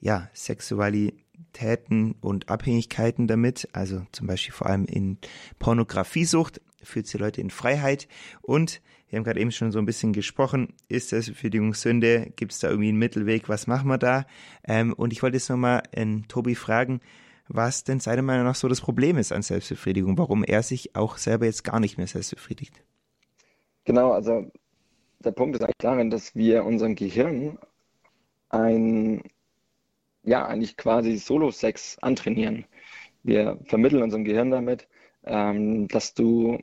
ja, 0.00 0.28
Sexualitäten 0.34 2.16
und 2.20 2.50
Abhängigkeiten 2.50 3.26
damit, 3.26 3.70
also 3.72 4.06
zum 4.12 4.26
Beispiel 4.26 4.52
vor 4.52 4.66
allem 4.66 4.84
in 4.84 5.16
Pornografiesucht, 5.58 6.60
führt 6.82 7.06
sie 7.06 7.16
Leute 7.16 7.40
in 7.40 7.48
Freiheit. 7.48 8.08
Und 8.42 8.82
wir 9.08 9.16
haben 9.16 9.24
gerade 9.24 9.40
eben 9.40 9.50
schon 9.50 9.72
so 9.72 9.78
ein 9.78 9.86
bisschen 9.86 10.12
gesprochen, 10.12 10.74
ist 10.88 11.08
Selbstbefriedigung 11.08 11.72
Sünde, 11.72 12.34
gibt 12.36 12.52
es 12.52 12.58
da 12.58 12.68
irgendwie 12.68 12.90
einen 12.90 12.98
Mittelweg, 12.98 13.48
was 13.48 13.66
machen 13.66 13.88
wir 13.88 13.96
da? 13.96 14.26
Ähm, 14.62 14.92
und 14.92 15.14
ich 15.14 15.22
wollte 15.22 15.38
jetzt 15.38 15.48
nochmal 15.48 15.84
äh, 15.92 16.04
Tobi 16.28 16.54
fragen, 16.54 17.00
was 17.48 17.84
denn 17.84 18.00
seiner 18.00 18.22
Meinung 18.22 18.44
nach 18.44 18.54
so 18.54 18.68
das 18.68 18.80
Problem 18.80 19.18
ist 19.18 19.32
an 19.32 19.42
Selbstbefriedigung, 19.42 20.18
warum 20.18 20.44
er 20.44 20.62
sich 20.62 20.96
auch 20.96 21.16
selber 21.16 21.46
jetzt 21.46 21.64
gar 21.64 21.80
nicht 21.80 21.98
mehr 21.98 22.06
selbst 22.06 22.34
befriedigt. 22.34 22.82
Genau, 23.84 24.12
also 24.12 24.50
der 25.20 25.32
Punkt 25.32 25.56
ist 25.56 25.62
eigentlich 25.62 25.74
darin, 25.78 26.10
dass 26.10 26.34
wir 26.34 26.64
unserem 26.64 26.94
Gehirn 26.94 27.58
ein, 28.48 29.22
ja, 30.22 30.46
eigentlich 30.46 30.76
quasi 30.76 31.16
Solo-Sex 31.16 31.98
antrainieren. 32.00 32.66
Wir 33.22 33.58
vermitteln 33.64 34.02
unserem 34.02 34.24
Gehirn 34.24 34.50
damit, 34.50 34.88
ähm, 35.24 35.88
dass, 35.88 36.14
du, 36.14 36.58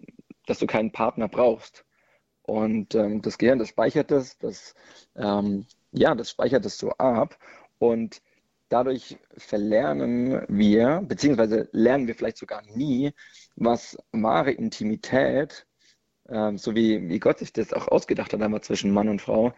dass 0.45 0.59
du 0.59 0.67
keinen 0.67 0.91
Partner 0.91 1.27
brauchst. 1.27 1.85
Und 2.43 2.93
ähm, 2.95 3.21
das 3.21 3.37
Gehirn, 3.37 3.59
das 3.59 3.69
speichert 3.69 4.11
das, 4.11 4.37
das, 4.37 4.75
ähm, 5.15 5.65
ja, 5.91 6.13
das 6.13 6.29
speichert 6.29 6.65
das 6.65 6.77
so 6.77 6.91
ab. 6.91 7.37
Und 7.79 8.21
dadurch 8.73 9.17
verlernen 9.37 10.45
wir, 10.49 11.03
beziehungsweise 11.07 11.69
lernen 11.73 12.07
wir 12.07 12.15
vielleicht 12.15 12.37
sogar 12.37 12.63
nie, 12.75 13.13
was 13.55 13.97
wahre 14.11 14.51
Intimität, 14.51 15.67
äh, 16.27 16.57
so 16.57 16.73
wie, 16.75 17.07
wie 17.07 17.19
Gott 17.19 17.37
sich 17.39 17.53
das 17.53 17.71
auch 17.71 17.87
ausgedacht 17.87 18.33
hat, 18.33 18.41
einmal 18.41 18.61
zwischen 18.61 18.91
Mann 18.91 19.09
und 19.09 19.21
Frau, 19.21 19.53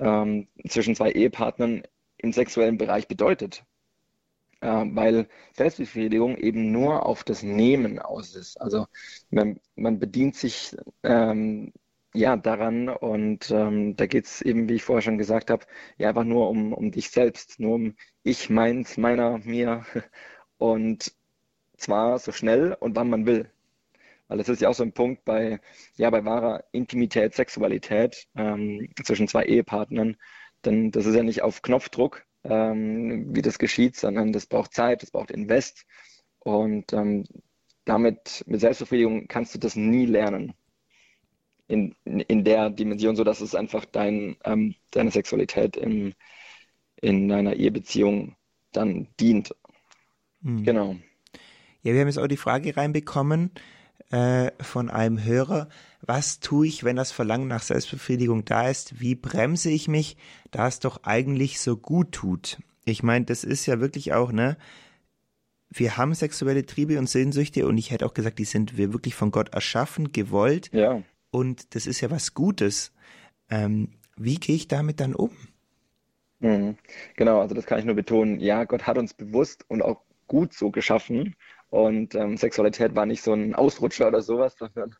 ähm, 0.00 0.48
zwischen 0.68 0.96
zwei 0.96 1.12
Ehepartnern 1.12 1.84
im 2.18 2.32
sexuellen 2.32 2.76
Bereich 2.76 3.06
bedeutet. 3.06 3.64
Äh, 4.62 4.84
weil 4.94 5.28
Selbstbefriedigung 5.56 6.36
eben 6.36 6.72
nur 6.72 7.06
auf 7.06 7.22
das 7.24 7.42
Nehmen 7.44 8.00
aus 8.00 8.34
ist. 8.34 8.60
Also 8.60 8.86
man, 9.30 9.60
man 9.76 10.00
bedient 10.00 10.34
sich 10.34 10.76
ähm, 11.04 11.72
ja, 12.14 12.36
daran. 12.36 12.88
Und 12.88 13.50
ähm, 13.50 13.96
da 13.96 14.06
geht 14.06 14.26
es 14.26 14.42
eben, 14.42 14.68
wie 14.68 14.74
ich 14.74 14.84
vorher 14.84 15.02
schon 15.02 15.18
gesagt 15.18 15.50
habe, 15.50 15.66
ja 15.98 16.08
einfach 16.08 16.24
nur 16.24 16.48
um, 16.48 16.72
um 16.72 16.90
dich 16.90 17.10
selbst, 17.10 17.60
nur 17.60 17.74
um 17.76 17.96
ich, 18.22 18.50
meins, 18.50 18.96
meiner, 18.96 19.38
mir. 19.38 19.84
Und 20.58 21.12
zwar 21.76 22.18
so 22.18 22.32
schnell 22.32 22.76
und 22.80 22.96
wann 22.96 23.10
man 23.10 23.26
will. 23.26 23.50
Weil 24.28 24.38
das 24.38 24.48
ist 24.48 24.60
ja 24.60 24.68
auch 24.68 24.74
so 24.74 24.84
ein 24.84 24.92
Punkt 24.92 25.24
bei, 25.24 25.60
ja, 25.96 26.10
bei 26.10 26.24
wahrer 26.24 26.64
Intimität, 26.72 27.34
Sexualität 27.34 28.28
ähm, 28.36 28.90
zwischen 29.04 29.28
zwei 29.28 29.44
Ehepartnern. 29.44 30.16
Denn 30.64 30.90
das 30.92 31.06
ist 31.06 31.16
ja 31.16 31.22
nicht 31.22 31.42
auf 31.42 31.62
Knopfdruck, 31.62 32.24
ähm, 32.44 33.34
wie 33.34 33.42
das 33.42 33.58
geschieht, 33.58 33.96
sondern 33.96 34.32
das 34.32 34.46
braucht 34.46 34.74
Zeit, 34.74 35.02
das 35.02 35.10
braucht 35.10 35.30
Invest. 35.30 35.86
Und 36.38 36.92
ähm, 36.92 37.24
damit, 37.86 38.44
mit 38.46 38.60
Selbstbefriedigung 38.60 39.26
kannst 39.28 39.54
du 39.54 39.58
das 39.58 39.76
nie 39.76 40.06
lernen 40.06 40.54
in, 41.70 41.94
in 42.04 42.44
der 42.44 42.68
Dimension, 42.68 43.14
so 43.14 43.22
dass 43.22 43.40
es 43.40 43.54
einfach 43.54 43.84
dein, 43.84 44.36
ähm, 44.44 44.74
deine 44.90 45.12
Sexualität 45.12 45.76
im, 45.76 46.14
in 47.00 47.28
deiner 47.28 47.54
Ehebeziehung 47.54 48.34
dann 48.72 49.06
dient. 49.20 49.54
Mhm. 50.40 50.64
Genau. 50.64 50.96
Ja, 51.82 51.94
wir 51.94 52.00
haben 52.00 52.08
jetzt 52.08 52.18
auch 52.18 52.26
die 52.26 52.36
Frage 52.36 52.76
reinbekommen 52.76 53.52
äh, 54.10 54.50
von 54.60 54.90
einem 54.90 55.22
Hörer, 55.22 55.68
was 56.02 56.40
tue 56.40 56.66
ich, 56.66 56.82
wenn 56.82 56.96
das 56.96 57.12
Verlangen 57.12 57.46
nach 57.46 57.62
Selbstbefriedigung 57.62 58.44
da 58.44 58.68
ist? 58.68 59.00
Wie 59.00 59.14
bremse 59.14 59.70
ich 59.70 59.86
mich, 59.86 60.16
da 60.50 60.66
es 60.66 60.80
doch 60.80 61.04
eigentlich 61.04 61.60
so 61.60 61.76
gut 61.76 62.10
tut? 62.12 62.58
Ich 62.84 63.02
meine, 63.02 63.26
das 63.26 63.44
ist 63.44 63.66
ja 63.66 63.80
wirklich 63.80 64.12
auch, 64.12 64.32
ne? 64.32 64.56
Wir 65.72 65.96
haben 65.96 66.14
sexuelle 66.14 66.66
Triebe 66.66 66.98
und 66.98 67.08
Sehnsüchte 67.08 67.64
und 67.68 67.78
ich 67.78 67.92
hätte 67.92 68.04
auch 68.04 68.14
gesagt, 68.14 68.40
die 68.40 68.44
sind 68.44 68.76
wir 68.76 68.92
wirklich 68.92 69.14
von 69.14 69.30
Gott 69.30 69.50
erschaffen, 69.50 70.10
gewollt. 70.10 70.68
Ja 70.72 71.00
und 71.30 71.74
das 71.74 71.86
ist 71.86 72.00
ja 72.00 72.10
was 72.10 72.34
Gutes. 72.34 72.92
Ähm, 73.50 73.92
wie 74.16 74.36
gehe 74.36 74.56
ich 74.56 74.68
damit 74.68 75.00
dann 75.00 75.14
um? 75.14 75.30
Mhm. 76.40 76.76
Genau, 77.16 77.40
also 77.40 77.54
das 77.54 77.66
kann 77.66 77.78
ich 77.78 77.84
nur 77.84 77.94
betonen. 77.94 78.40
Ja, 78.40 78.64
Gott 78.64 78.86
hat 78.86 78.98
uns 78.98 79.14
bewusst 79.14 79.64
und 79.68 79.82
auch 79.82 80.02
gut 80.26 80.54
so 80.54 80.70
geschaffen. 80.70 81.36
Und 81.68 82.14
ähm, 82.14 82.36
Sexualität 82.36 82.94
war 82.96 83.06
nicht 83.06 83.22
so 83.22 83.32
ein 83.32 83.54
Ausrutscher 83.54 84.08
oder 84.08 84.22
sowas, 84.22 84.56
sondern 84.58 84.94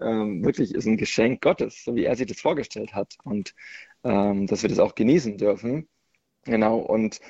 ähm, 0.00 0.44
wirklich 0.44 0.74
ist 0.74 0.86
ein 0.86 0.96
Geschenk 0.96 1.42
Gottes, 1.42 1.84
so 1.84 1.94
wie 1.94 2.04
er 2.04 2.16
sich 2.16 2.26
das 2.26 2.40
vorgestellt 2.40 2.94
hat. 2.94 3.16
Und 3.24 3.54
ähm, 4.04 4.46
dass 4.46 4.62
wir 4.62 4.70
das 4.70 4.78
auch 4.78 4.94
genießen 4.94 5.38
dürfen. 5.38 5.88
Genau, 6.44 6.78
und 6.78 7.20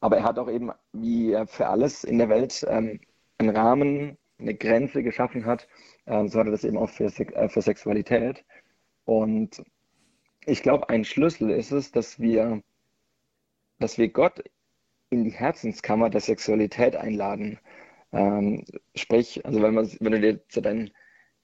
aber 0.00 0.18
er 0.18 0.24
hat 0.24 0.38
auch 0.38 0.50
eben, 0.50 0.70
wie 0.92 1.36
für 1.46 1.66
alles 1.68 2.04
in 2.04 2.18
der 2.18 2.28
Welt, 2.30 2.64
ähm, 2.68 3.00
einen 3.38 3.56
Rahmen, 3.56 4.18
eine 4.40 4.54
Grenze 4.54 5.02
geschaffen 5.02 5.46
hat, 5.46 5.68
ähm, 6.06 6.28
so 6.28 6.38
hat 6.38 6.46
er 6.46 6.52
das 6.52 6.64
eben 6.64 6.78
auch 6.78 6.90
für, 6.90 7.06
äh, 7.06 7.48
für 7.48 7.62
Sexualität. 7.62 8.44
Und 9.04 9.62
ich 10.46 10.62
glaube, 10.62 10.88
ein 10.88 11.04
Schlüssel 11.04 11.50
ist 11.50 11.70
es, 11.72 11.92
dass 11.92 12.20
wir, 12.20 12.62
dass 13.78 13.98
wir 13.98 14.08
Gott 14.08 14.42
in 15.10 15.24
die 15.24 15.32
Herzenskammer 15.32 16.10
der 16.10 16.20
Sexualität 16.20 16.96
einladen. 16.96 17.58
Ähm, 18.12 18.64
sprich, 18.94 19.44
also 19.44 19.62
wenn, 19.62 19.74
man, 19.74 19.90
wenn 20.00 20.12
du 20.12 20.20
dir 20.20 20.40
so 20.48 20.60
dein, 20.60 20.90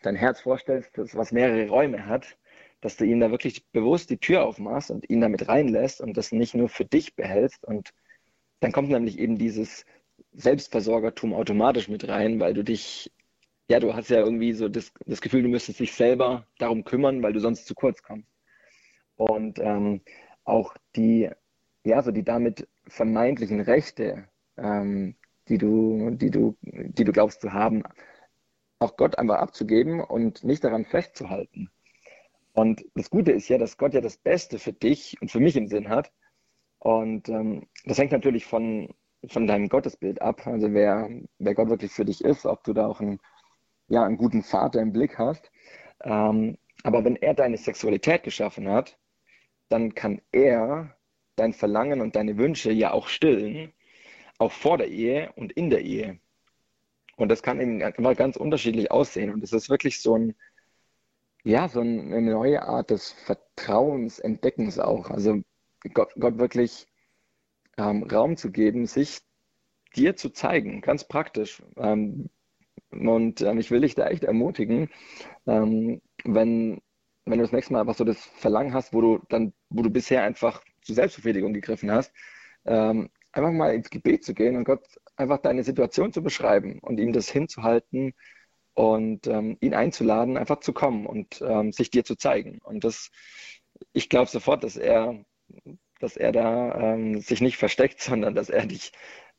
dein 0.03 0.17
Herz 0.17 0.41
vorstellst, 0.41 0.91
das, 0.95 1.15
was 1.15 1.33
mehrere 1.33 1.69
Räume 1.69 2.07
hat, 2.07 2.37
dass 2.81 2.97
du 2.97 3.05
ihm 3.05 3.21
da 3.21 3.31
wirklich 3.31 3.67
bewusst 3.73 4.11
die 4.11 4.19
Tür 4.19 4.45
aufmachst 4.45 4.91
und 4.91 5.09
ihn 5.11 5.21
damit 5.21 5.49
reinlässt 5.49 6.01
und 6.01 6.17
das 6.17 6.33
nicht 6.33 6.55
nur 6.55 6.69
für 6.69 6.85
dich 6.85 7.17
behältst. 7.17 7.65
Und 7.65 7.93
dann 8.61 8.73
kommt 8.73 8.89
nämlich 8.89 9.19
eben 9.19 9.39
dieses 9.39 9.85
Selbstversorgertum 10.37 11.35
automatisch 11.35 11.89
mit 11.89 12.09
rein, 12.09 12.41
weil 12.41 12.55
du 12.55 12.63
dich 12.63 13.11
ja, 13.69 13.81
du 13.81 13.95
hast 13.95 14.11
ja 14.11 14.21
irgendwie 14.21 14.53
so 14.53 14.69
das, 14.69 14.93
das 15.07 15.21
Gefühl, 15.21 15.43
du 15.43 15.49
müsstest 15.49 15.81
dich 15.81 15.93
selber 15.93 16.47
darum 16.59 16.85
kümmern, 16.85 17.23
weil 17.23 17.33
du 17.33 17.41
sonst 17.41 17.67
zu 17.67 17.75
kurz 17.75 18.03
kommst. 18.03 18.29
Und 19.17 19.59
ähm, 19.59 20.03
auch 20.45 20.77
die, 20.95 21.31
ja, 21.85 22.03
so 22.03 22.13
die 22.13 22.25
damit 22.25 22.69
vermeintlichen 22.87 23.61
Rechte, 23.61 24.29
ähm, 24.57 25.17
die 25.49 25.59
du, 25.59 26.11
die 26.11 26.31
du, 26.31 26.57
die 26.63 27.05
du 27.05 27.13
glaubst 27.13 27.41
zu 27.41 27.53
haben, 27.53 27.83
auch 28.79 28.97
Gott 28.97 29.19
einfach 29.19 29.39
abzugeben 29.39 30.01
und 30.01 30.45
nicht 30.45 30.63
daran 30.63 30.85
festzuhalten. 30.85 31.71
Und 32.53 32.85
das 32.95 33.11
Gute 33.11 33.33
ist 33.33 33.49
ja, 33.49 33.59
dass 33.59 33.79
Gott 33.79 33.95
ja 33.95 34.01
das 34.01 34.17
Beste 34.17 34.59
für 34.59 34.73
dich 34.73 35.17
und 35.21 35.31
für 35.31 35.41
mich 35.41 35.57
im 35.57 35.69
Sinn 35.69 35.89
hat. 35.89 36.13
Und 36.79 37.29
ähm, 37.29 37.67
das 37.85 37.99
hängt 37.99 38.13
natürlich 38.13 38.47
von, 38.47 38.95
von 39.29 39.47
deinem 39.47 39.69
Gottesbild 39.69 40.23
ab. 40.23 40.47
Also 40.47 40.73
wer, 40.73 41.09
wer 41.39 41.55
Gott 41.55 41.69
wirklich 41.69 41.93
für 41.93 42.05
dich 42.05 42.23
ist, 42.25 42.47
ob 42.47 42.65
du 42.65 42.73
da 42.73 42.87
auch 42.87 43.01
einen, 43.01 43.21
ja, 43.89 44.05
einen 44.05 44.17
guten 44.17 44.43
Vater 44.43 44.81
im 44.81 44.93
Blick 44.93 45.19
hast. 45.19 45.51
Ähm, 46.03 46.59
aber 46.83 47.05
wenn 47.05 47.17
er 47.17 47.35
deine 47.35 47.57
Sexualität 47.57 48.23
geschaffen 48.23 48.69
hat, 48.69 48.99
dann 49.69 49.95
kann 49.95 50.21
er 50.33 50.97
dein 51.37 51.53
Verlangen 51.53 52.01
und 52.01 52.17
deine 52.17 52.39
Wünsche 52.39 52.73
ja 52.73 52.93
auch 52.93 53.09
stillen, 53.09 53.73
auch 54.39 54.53
vor 54.53 54.79
der 54.79 54.89
Ehe 54.89 55.33
und 55.37 55.53
in 55.53 55.71
der 55.71 55.83
Ehe. 55.83 56.19
Und 57.17 57.31
das 57.31 57.43
kann 57.43 57.61
eben 57.61 57.81
immer 57.81 58.15
ganz 58.15 58.37
unterschiedlich 58.37 58.91
aussehen. 58.91 59.33
Und 59.33 59.43
es 59.43 59.53
ist 59.53 59.71
wirklich 59.71 60.01
so 60.03 60.17
ein, 60.17 60.35
ja, 61.45 61.69
so 61.69 61.81
eine 61.81 62.21
neue 62.21 62.63
Art 62.63 62.91
des 62.91 63.13
Vertrauens, 63.13 64.19
Entdeckens 64.19 64.79
auch. 64.79 65.11
Also 65.11 65.43
Gott, 65.95 66.13
Gott 66.19 66.39
wirklich 66.39 66.87
ähm, 67.77 68.05
Raum 68.05 68.37
zu 68.37 68.51
geben, 68.51 68.87
sich 68.87 69.21
dir 69.97 70.17
zu 70.17 70.31
zeigen, 70.31 70.81
ganz 70.81 71.05
praktisch. 71.09 71.63
Ähm, 71.77 72.31
und 72.91 73.41
ähm, 73.43 73.59
ich 73.59 73.71
will 73.71 73.81
dich 73.81 73.95
da 73.95 74.09
echt 74.09 74.25
ermutigen, 74.25 74.91
ähm, 75.47 76.01
wenn, 76.25 76.81
wenn 77.25 77.39
du 77.39 77.45
das 77.45 77.53
nächste 77.53 77.73
Mal 77.73 77.81
einfach 77.81 77.97
so 77.97 78.05
das 78.05 78.25
Verlangen 78.25 78.75
hast, 78.75 78.93
wo 78.93 79.01
du 79.01 79.21
dann, 79.29 79.53
wo 79.71 79.83
du 79.83 79.91
bisher 79.91 80.23
einfach 80.23 80.63
zur 80.83 80.95
Selbstbefriedigung 80.95 81.53
gegriffen 81.53 81.91
hast, 81.91 82.13
ähm, 82.65 83.11
einfach 83.33 83.53
mal 83.53 83.75
ins 83.75 83.91
Gebet 83.91 84.25
zu 84.25 84.35
gehen 84.35 84.57
und 84.57 84.65
Gott 84.65 84.85
einfach 85.17 85.39
deine 85.39 85.65
Situation 85.65 86.13
zu 86.13 86.23
beschreiben 86.23 86.79
und 86.81 86.99
ihm 86.99 87.13
das 87.13 87.29
hinzuhalten 87.29 88.15
und 88.75 89.27
ähm, 89.27 89.57
ihn 89.61 89.75
einzuladen, 89.75 90.37
einfach 90.37 90.61
zu 90.61 90.73
kommen 90.73 91.07
und 91.07 91.43
sich 91.75 91.91
dir 91.91 92.05
zu 92.05 92.17
zeigen. 92.17 92.59
Und 92.63 92.85
das, 92.85 93.11
ich 93.93 94.09
glaube 94.09 94.31
sofort, 94.31 94.65
dass 94.65 94.77
er, 94.77 95.25
dass 96.01 96.17
er 96.17 96.33
da 96.33 96.75
ähm, 96.75 97.21
sich 97.21 97.41
nicht 97.41 97.57
versteckt, 97.57 98.01
sondern 98.01 98.35
dass 98.35 98.51
er 98.51 98.67
dich 98.67 98.93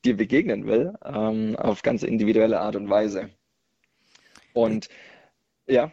dir 0.06 0.16
begegnen 0.16 0.68
will 0.68 0.94
ähm, 1.04 1.56
auf 1.56 1.82
ganz 1.82 2.04
individuelle 2.04 2.60
Art 2.60 2.76
und 2.76 2.90
Weise. 2.90 3.30
Und 4.54 4.90
ja. 5.68 5.92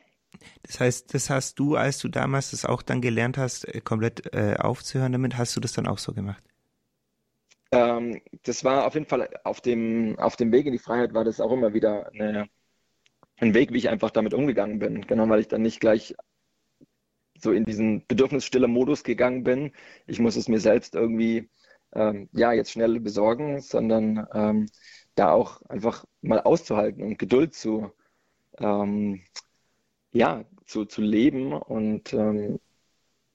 Das 0.62 0.80
heißt, 0.80 1.14
das 1.14 1.30
hast 1.30 1.58
du, 1.58 1.76
als 1.76 1.98
du 1.98 2.08
damals 2.08 2.50
das 2.50 2.64
auch 2.64 2.82
dann 2.82 3.00
gelernt 3.00 3.38
hast, 3.38 3.66
äh, 3.66 3.80
komplett 3.80 4.34
äh, 4.34 4.56
aufzuhören 4.58 5.12
damit, 5.12 5.38
hast 5.38 5.56
du 5.56 5.60
das 5.60 5.72
dann 5.72 5.86
auch 5.86 5.98
so 5.98 6.12
gemacht? 6.12 6.42
Ähm, 7.72 8.20
das 8.42 8.64
war 8.64 8.86
auf 8.86 8.94
jeden 8.94 9.06
Fall 9.06 9.28
auf 9.44 9.60
dem, 9.60 10.18
auf 10.18 10.36
dem 10.36 10.52
Weg 10.52 10.66
in 10.66 10.72
die 10.72 10.78
Freiheit 10.78 11.14
war 11.14 11.24
das 11.24 11.40
auch 11.40 11.52
immer 11.52 11.74
wieder 11.74 12.10
eine, 12.12 12.48
ein 13.38 13.54
Weg, 13.54 13.72
wie 13.72 13.78
ich 13.78 13.88
einfach 13.88 14.10
damit 14.10 14.34
umgegangen 14.34 14.78
bin. 14.78 15.06
Genau, 15.06 15.28
weil 15.28 15.40
ich 15.40 15.48
dann 15.48 15.62
nicht 15.62 15.80
gleich 15.80 16.14
so 17.44 17.52
in 17.52 17.64
diesen 17.64 18.06
bedürfnisstiller 18.06 18.68
Modus 18.68 19.04
gegangen 19.04 19.44
bin. 19.44 19.72
Ich 20.06 20.18
muss 20.18 20.36
es 20.36 20.48
mir 20.48 20.60
selbst 20.60 20.94
irgendwie, 20.96 21.50
ähm, 21.94 22.28
ja, 22.32 22.52
jetzt 22.52 22.72
schnell 22.72 23.00
besorgen, 23.00 23.60
sondern 23.60 24.26
ähm, 24.34 24.66
da 25.14 25.32
auch 25.32 25.62
einfach 25.68 26.04
mal 26.22 26.40
auszuhalten 26.40 27.04
und 27.04 27.18
Geduld 27.18 27.54
zu, 27.54 27.92
ähm, 28.58 29.22
ja, 30.12 30.44
zu, 30.66 30.86
zu 30.86 31.02
leben 31.02 31.52
und 31.52 32.12
ähm, 32.14 32.58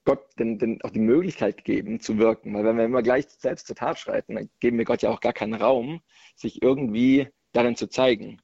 Gott 0.06 0.26
den, 0.40 0.58
den, 0.60 0.82
auch 0.84 0.92
die 0.92 1.00
Möglichkeit 1.00 1.64
geben 1.66 2.00
zu 2.00 2.18
wirken. 2.18 2.54
Weil 2.54 2.66
wenn 2.66 2.78
wir 2.78 2.86
immer 2.86 3.04
gleich 3.04 3.28
selbst 3.30 3.68
zur 3.68 3.76
Tat 3.76 4.00
schreiten, 4.00 4.36
dann 4.36 4.50
geben 4.60 4.78
wir 4.78 4.86
Gott 4.86 5.04
ja 5.04 5.12
auch 5.12 5.22
gar 5.22 5.34
keinen 5.34 5.54
Raum, 5.54 6.02
sich 6.36 6.62
irgendwie 6.64 7.30
darin 7.54 7.76
zu 7.76 7.88
zeigen. 7.88 8.42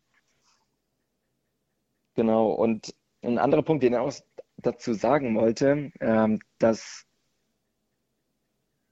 Genau, 2.15 2.51
und 2.51 2.93
ein 3.23 3.37
anderer 3.39 3.63
Punkt, 3.63 3.83
den 3.83 3.93
ich 3.93 3.99
auch 3.99 4.13
dazu 4.65 4.93
sagen 4.93 5.35
wollte, 5.35 5.91
ähm, 5.99 6.39
dass 6.59 7.05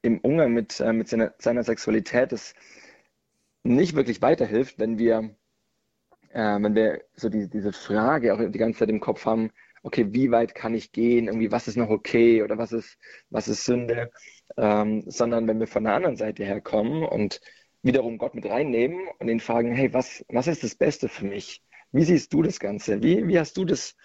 im 0.02 0.20
Umgang 0.20 0.54
mit, 0.54 0.80
äh, 0.80 0.94
mit 0.94 1.08
seiner, 1.08 1.34
seiner, 1.40 1.64
Sexualität 1.64 2.34
es 2.34 2.54
nicht 3.64 3.96
wirklich 3.96 4.22
weiterhilft, 4.22 4.80
wenn 4.80 4.98
wir, 4.98 5.36
äh, 6.30 6.60
wenn 6.62 6.76
wir 6.76 7.04
so 7.16 7.30
die, 7.30 7.50
diese 7.50 7.72
Frage 7.74 8.34
auch 8.34 8.40
die 8.40 8.60
ganze 8.60 8.80
Zeit 8.80 8.90
im 8.90 9.00
Kopf 9.00 9.26
haben, 9.26 9.52
okay, 9.84 10.08
wie 10.14 10.32
weit 10.32 10.56
kann 10.56 10.74
ich 10.74 10.92
gehen, 10.92 11.28
irgendwie, 11.28 11.52
was 11.52 11.68
ist 11.68 11.78
noch 11.78 11.90
okay 11.90 12.44
oder 12.44 12.58
was 12.58 12.72
ist, 12.72 12.98
was 13.30 13.48
ist 13.48 13.66
Sünde, 13.66 14.12
ähm, 14.58 15.04
sondern 15.08 15.48
wenn 15.48 15.60
wir 15.60 15.68
von 15.68 15.84
der 15.84 15.94
anderen 15.94 16.18
Seite 16.18 16.44
herkommen 16.46 17.04
und 17.04 17.42
wiederum 17.82 18.18
Gott 18.18 18.36
mit 18.36 18.46
reinnehmen 18.46 19.08
und 19.20 19.30
ihn 19.30 19.42
fragen, 19.42 19.74
hey, 19.74 19.94
was, 19.94 20.26
was 20.30 20.48
ist 20.48 20.64
das 20.64 20.76
Beste 20.76 21.10
für 21.10 21.26
mich? 21.26 21.62
Wie 21.92 22.04
siehst 22.04 22.34
du 22.34 22.42
das 22.42 22.60
Ganze? 22.60 23.04
Wie, 23.04 23.28
wie 23.28 23.40
hast 23.40 23.58
du 23.58 23.66
das 23.66 23.96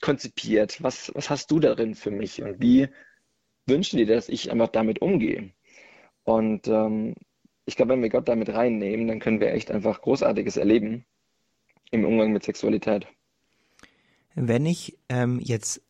konzipiert? 0.00 0.82
Was, 0.82 1.12
was 1.14 1.30
hast 1.30 1.50
du 1.50 1.60
darin 1.60 1.94
für 1.94 2.10
mich? 2.10 2.42
Und 2.42 2.60
wie 2.60 2.88
wünschst 3.66 3.92
du 3.92 3.98
dir, 3.98 4.06
dass 4.06 4.28
ich 4.28 4.50
einfach 4.50 4.68
damit 4.68 5.00
umgehe? 5.00 5.50
Und 6.24 6.68
ähm, 6.68 7.14
ich 7.66 7.76
glaube, 7.76 7.92
wenn 7.92 8.02
wir 8.02 8.10
Gott 8.10 8.28
damit 8.28 8.50
reinnehmen, 8.50 9.08
dann 9.08 9.20
können 9.20 9.40
wir 9.40 9.52
echt 9.52 9.70
einfach 9.70 10.02
Großartiges 10.02 10.56
erleben 10.56 11.04
im 11.90 12.04
Umgang 12.04 12.32
mit 12.32 12.42
Sexualität. 12.42 13.06
Wenn 14.34 14.66
ich 14.66 14.98
ähm, 15.08 15.40
jetzt 15.40 15.80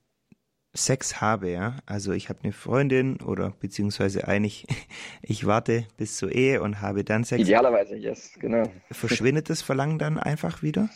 Sex 0.74 1.20
habe, 1.20 1.50
ja, 1.50 1.76
also 1.86 2.12
ich 2.12 2.28
habe 2.28 2.40
eine 2.42 2.52
Freundin 2.52 3.20
oder 3.20 3.54
beziehungsweise 3.60 4.26
eigentlich, 4.26 4.66
ich 5.22 5.46
warte 5.46 5.86
bis 5.96 6.16
zur 6.16 6.32
Ehe 6.32 6.60
und 6.60 6.80
habe 6.80 7.04
dann 7.04 7.24
Sex. 7.24 7.40
Idealerweise, 7.40 7.96
yes, 7.96 8.32
genau. 8.38 8.64
Verschwindet 8.90 9.50
das 9.50 9.62
Verlangen 9.62 9.98
dann 9.98 10.18
einfach 10.18 10.62
wieder? 10.62 10.90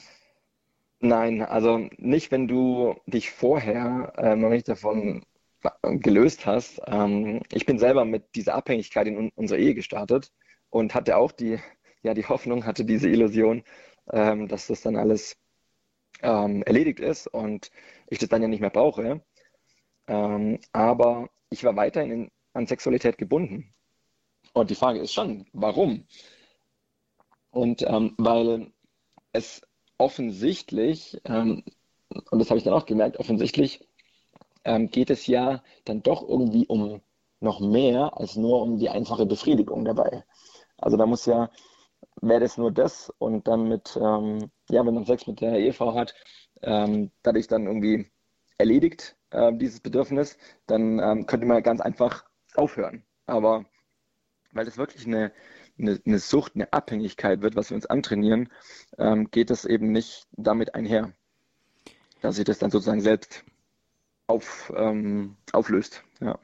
Nein, 1.00 1.42
also 1.42 1.88
nicht, 1.98 2.30
wenn 2.32 2.48
du 2.48 2.96
dich 3.06 3.30
vorher 3.30 4.12
äh, 4.16 4.34
noch 4.37 4.50
nicht 4.50 4.68
davon 4.68 5.24
gelöst 5.82 6.46
hast. 6.46 6.80
Ähm, 6.87 7.42
ich 7.52 7.66
bin 7.66 7.78
selber 7.78 8.04
mit 8.04 8.34
dieser 8.34 8.54
Abhängigkeit 8.54 9.06
in 9.06 9.16
un 9.16 9.30
unserer 9.34 9.58
Ehe 9.58 9.74
gestartet 9.74 10.32
und 10.70 10.94
hatte 10.94 11.16
auch 11.16 11.32
die, 11.32 11.58
ja, 12.02 12.14
die 12.14 12.26
Hoffnung, 12.26 12.64
hatte 12.66 12.84
diese 12.84 13.08
Illusion, 13.08 13.64
ähm, 14.11 14.48
dass 14.48 14.68
das 14.68 14.82
dann 14.82 14.96
alles 14.96 15.37
ähm, 16.22 16.62
erledigt 16.64 17.00
ist 17.00 17.26
und 17.28 17.70
ich 18.08 18.18
das 18.18 18.28
dann 18.28 18.42
ja 18.42 18.48
nicht 18.48 18.61
mehr 18.61 18.70
brauche. 18.70 19.22
Ähm, 20.08 20.61
aber 20.72 21.28
ich 21.50 21.64
war 21.64 21.76
weiterhin 21.76 22.11
in, 22.11 22.30
an 22.54 22.66
Sexualität 22.66 23.18
gebunden. 23.18 23.74
Und 24.52 24.70
die 24.70 24.74
Frage 24.74 25.00
ist 25.00 25.12
schon, 25.12 25.46
warum? 25.52 26.06
Und 27.50 27.82
ähm, 27.82 28.14
weil 28.18 28.72
es 29.32 29.62
offensichtlich, 29.98 31.20
ähm, 31.24 31.64
und 32.30 32.38
das 32.38 32.50
habe 32.50 32.58
ich 32.58 32.64
dann 32.64 32.74
auch 32.74 32.87
gemerkt, 32.87 33.18
offensichtlich 33.18 33.87
ähm, 34.64 34.90
geht 34.90 35.11
es 35.11 35.26
ja 35.26 35.62
dann 35.84 36.02
doch 36.02 36.26
irgendwie 36.26 36.66
um 36.66 37.00
noch 37.40 37.61
mehr 37.61 38.18
als 38.18 38.37
nur 38.37 38.62
um 38.62 38.78
die 38.78 38.88
einfache 38.88 39.26
Befriedigung 39.26 39.84
dabei. 39.84 40.24
Also 40.76 40.96
da 40.96 41.06
muss 41.06 41.26
ja 41.26 41.50
wäre 42.20 42.40
das 42.40 42.56
nur 42.56 42.72
das 42.72 43.12
und 43.18 43.48
dann 43.48 43.68
mit, 43.68 43.96
ähm, 44.00 44.50
ja, 44.70 44.84
wenn 44.87 44.94
man 44.94 45.04
Sex 45.04 45.26
mit 45.26 45.40
der 45.40 45.58
Ehefrau 45.58 45.94
hat, 45.94 46.14
ähm, 46.62 47.11
dadurch 47.22 47.48
dann 47.48 47.66
irgendwie 47.66 48.11
erledigt, 48.58 49.16
äh, 49.30 49.52
dieses 49.54 49.80
Bedürfnis, 49.80 50.37
dann 50.66 50.98
ähm, 50.98 51.26
könnte 51.26 51.46
man 51.46 51.62
ganz 51.62 51.80
einfach 51.80 52.24
aufhören. 52.54 53.04
Aber 53.26 53.64
weil 54.52 54.64
das 54.64 54.78
wirklich 54.78 55.06
eine, 55.06 55.32
eine, 55.79 56.01
eine 56.05 56.19
Sucht, 56.19 56.53
eine 56.55 56.73
Abhängigkeit 56.73 57.43
wird, 57.43 57.57
was 57.57 57.71
wir 57.71 57.77
uns 57.77 57.87
antrainieren, 57.87 58.49
ähm, 58.99 59.31
geht 59.31 59.51
das 59.51 59.64
eben 59.64 59.93
nicht 59.93 60.27
damit 60.33 60.75
einher, 60.75 61.12
dass 62.21 62.37
sich 62.37 62.45
das 62.45 62.59
dann 62.59 62.71
sozusagen 62.71 63.01
selbst 63.01 63.45
auf, 64.27 64.73
ähm, 64.77 65.37
auflöst. 65.53 66.05
Ja. 66.21 66.38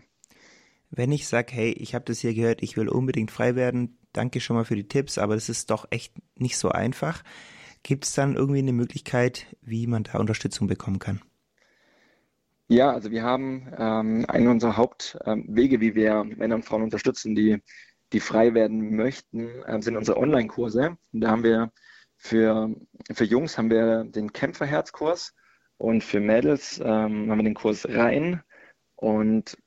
Wenn 0.90 1.12
ich 1.12 1.26
sage, 1.26 1.52
hey, 1.52 1.72
ich 1.72 1.94
habe 1.94 2.04
das 2.04 2.20
hier 2.20 2.34
gehört, 2.34 2.62
ich 2.62 2.76
will 2.76 2.88
unbedingt 2.88 3.30
frei 3.30 3.56
werden, 3.56 3.98
danke 4.12 4.40
schon 4.40 4.56
mal 4.56 4.64
für 4.64 4.76
die 4.76 4.88
Tipps, 4.88 5.18
aber 5.18 5.34
das 5.34 5.48
ist 5.48 5.70
doch 5.70 5.86
echt 5.90 6.14
nicht 6.36 6.56
so 6.56 6.70
einfach. 6.70 7.22
Gibt 7.82 8.04
es 8.04 8.14
dann 8.14 8.36
irgendwie 8.36 8.60
eine 8.60 8.72
Möglichkeit, 8.72 9.46
wie 9.60 9.86
man 9.86 10.04
da 10.04 10.18
Unterstützung 10.18 10.68
bekommen 10.68 10.98
kann? 10.98 11.20
Ja, 12.68 12.92
also 12.92 13.10
wir 13.10 13.22
haben 13.22 13.68
ähm, 13.76 14.24
einen 14.26 14.48
unserer 14.48 14.78
Hauptwege, 14.78 15.74
ähm, 15.74 15.80
wie 15.80 15.94
wir 15.94 16.24
Männer 16.24 16.54
und 16.54 16.64
Frauen 16.64 16.82
unterstützen, 16.82 17.34
die, 17.34 17.60
die 18.14 18.20
frei 18.20 18.54
werden 18.54 18.96
möchten, 18.96 19.62
äh, 19.64 19.82
sind 19.82 19.96
unsere 19.96 20.16
Online-Kurse. 20.16 20.96
Da 21.12 21.30
haben 21.30 21.42
wir 21.44 21.72
für, 22.16 22.74
für 23.12 23.24
Jungs 23.24 23.58
haben 23.58 23.70
wir 23.70 24.04
den 24.04 24.32
Kämpferherzkurs 24.32 25.34
und 25.76 26.02
für 26.02 26.20
Mädels 26.20 26.78
ähm, 26.78 27.30
haben 27.30 27.38
wir 27.38 27.44
den 27.44 27.54
Kurs 27.54 27.86
Rein. 27.88 28.42
Und 28.96 29.58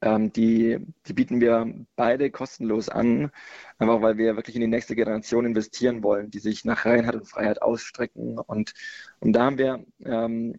ähm, 0.00 0.32
die, 0.32 0.78
die 1.06 1.12
bieten 1.12 1.40
wir 1.40 1.72
beide 1.96 2.30
kostenlos 2.30 2.88
an, 2.88 3.30
einfach 3.78 4.00
weil 4.02 4.16
wir 4.16 4.36
wirklich 4.36 4.56
in 4.56 4.62
die 4.62 4.68
nächste 4.68 4.96
Generation 4.96 5.44
investieren 5.44 6.02
wollen, 6.02 6.30
die 6.30 6.38
sich 6.38 6.64
nach 6.64 6.86
Reinheit 6.86 7.16
und 7.16 7.28
Freiheit 7.28 7.60
ausstrecken. 7.60 8.38
Und, 8.38 8.72
und 9.20 9.32
da 9.32 9.44
haben 9.44 9.58
wir 9.58 9.84
ähm, 10.04 10.58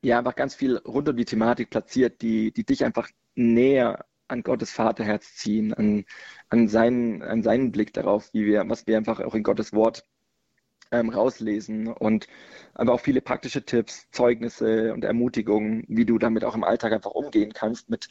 ja 0.00 0.18
einfach 0.18 0.36
ganz 0.36 0.54
viel 0.54 0.78
rund 0.78 1.08
um 1.08 1.16
die 1.16 1.24
Thematik 1.24 1.70
platziert, 1.70 2.22
die, 2.22 2.52
die 2.52 2.64
dich 2.64 2.84
einfach 2.84 3.08
näher 3.34 4.04
an 4.32 4.42
Gottes 4.42 4.72
Vaterherz 4.72 5.36
ziehen, 5.36 5.74
an, 5.74 6.04
an, 6.48 6.68
seinen, 6.68 7.22
an 7.22 7.42
seinen 7.42 7.72
Blick 7.72 7.92
darauf, 7.92 8.32
wie 8.32 8.46
wir, 8.46 8.68
was 8.68 8.86
wir 8.86 8.96
einfach 8.96 9.20
auch 9.20 9.34
in 9.34 9.42
Gottes 9.42 9.72
Wort 9.72 10.04
ähm, 10.92 11.08
rauslesen 11.10 11.88
und 11.88 12.26
aber 12.74 12.92
auch 12.94 13.00
viele 13.00 13.20
praktische 13.20 13.64
Tipps, 13.64 14.10
Zeugnisse 14.10 14.92
und 14.92 15.04
Ermutigungen, 15.04 15.84
wie 15.88 16.04
du 16.04 16.18
damit 16.18 16.44
auch 16.44 16.54
im 16.54 16.64
Alltag 16.64 16.92
einfach 16.92 17.12
umgehen 17.12 17.52
kannst, 17.52 17.90
mit 17.90 18.08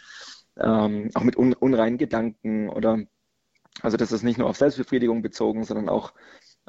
ähm, 0.59 1.09
auch 1.13 1.23
mit 1.23 1.37
un 1.37 1.53
unreinen 1.53 1.97
Gedanken 1.97 2.69
oder 2.69 2.99
also 3.81 3.97
das 3.97 4.11
ist 4.11 4.23
nicht 4.23 4.37
nur 4.37 4.49
auf 4.49 4.57
Selbstbefriedigung 4.57 5.21
bezogen, 5.21 5.63
sondern 5.63 5.89
auch 5.89 6.13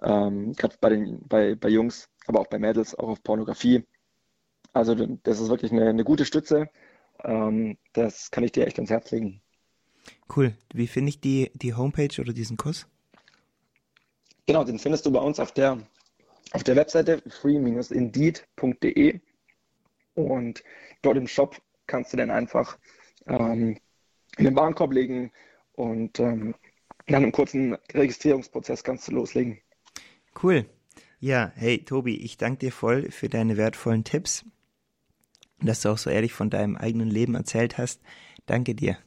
ähm, 0.02 0.52
gerade 0.54 0.76
bei 0.80 0.90
den 0.90 1.26
bei, 1.28 1.54
bei 1.56 1.68
Jungs, 1.68 2.08
aber 2.26 2.40
auch 2.40 2.48
bei 2.48 2.58
Mädels, 2.58 2.94
auch 2.94 3.08
auf 3.08 3.22
Pornografie. 3.22 3.84
Also 4.72 4.94
das 4.94 5.40
ist 5.40 5.48
wirklich 5.50 5.72
eine, 5.72 5.88
eine 5.90 6.04
gute 6.04 6.24
Stütze. 6.26 6.68
Ähm, 7.24 7.78
das 7.92 8.30
kann 8.30 8.44
ich 8.44 8.52
dir 8.52 8.66
echt 8.66 8.78
ans 8.78 8.90
Herz 8.90 9.10
legen. 9.10 9.41
Cool. 10.34 10.54
Wie 10.72 10.86
finde 10.86 11.10
ich 11.10 11.20
die, 11.20 11.50
die 11.54 11.74
Homepage 11.74 12.20
oder 12.20 12.32
diesen 12.32 12.56
Kurs? 12.56 12.86
Genau, 14.46 14.64
den 14.64 14.78
findest 14.78 15.06
du 15.06 15.12
bei 15.12 15.20
uns 15.20 15.38
auf 15.38 15.52
der, 15.52 15.78
auf 16.52 16.64
der 16.64 16.76
Webseite 16.76 17.22
free-indeed.de 17.28 19.20
und 20.14 20.64
dort 21.02 21.16
im 21.16 21.26
Shop 21.26 21.60
kannst 21.86 22.12
du 22.12 22.16
dann 22.16 22.30
einfach 22.30 22.78
ähm, 23.26 23.78
in 24.36 24.44
den 24.44 24.56
Warenkorb 24.56 24.92
legen 24.92 25.32
und 25.72 26.18
ähm, 26.20 26.54
dann 27.06 27.24
im 27.24 27.32
kurzen 27.32 27.76
Registrierungsprozess 27.92 28.84
kannst 28.84 29.08
du 29.08 29.12
loslegen. 29.12 29.60
Cool. 30.42 30.66
Ja, 31.20 31.52
hey 31.54 31.84
Tobi, 31.84 32.16
ich 32.16 32.36
danke 32.36 32.58
dir 32.58 32.72
voll 32.72 33.10
für 33.10 33.28
deine 33.28 33.56
wertvollen 33.56 34.04
Tipps, 34.04 34.44
dass 35.60 35.82
du 35.82 35.90
auch 35.90 35.98
so 35.98 36.10
ehrlich 36.10 36.32
von 36.32 36.50
deinem 36.50 36.76
eigenen 36.76 37.08
Leben 37.08 37.34
erzählt 37.34 37.78
hast. 37.78 38.00
Danke 38.46 38.74
dir. 38.74 38.98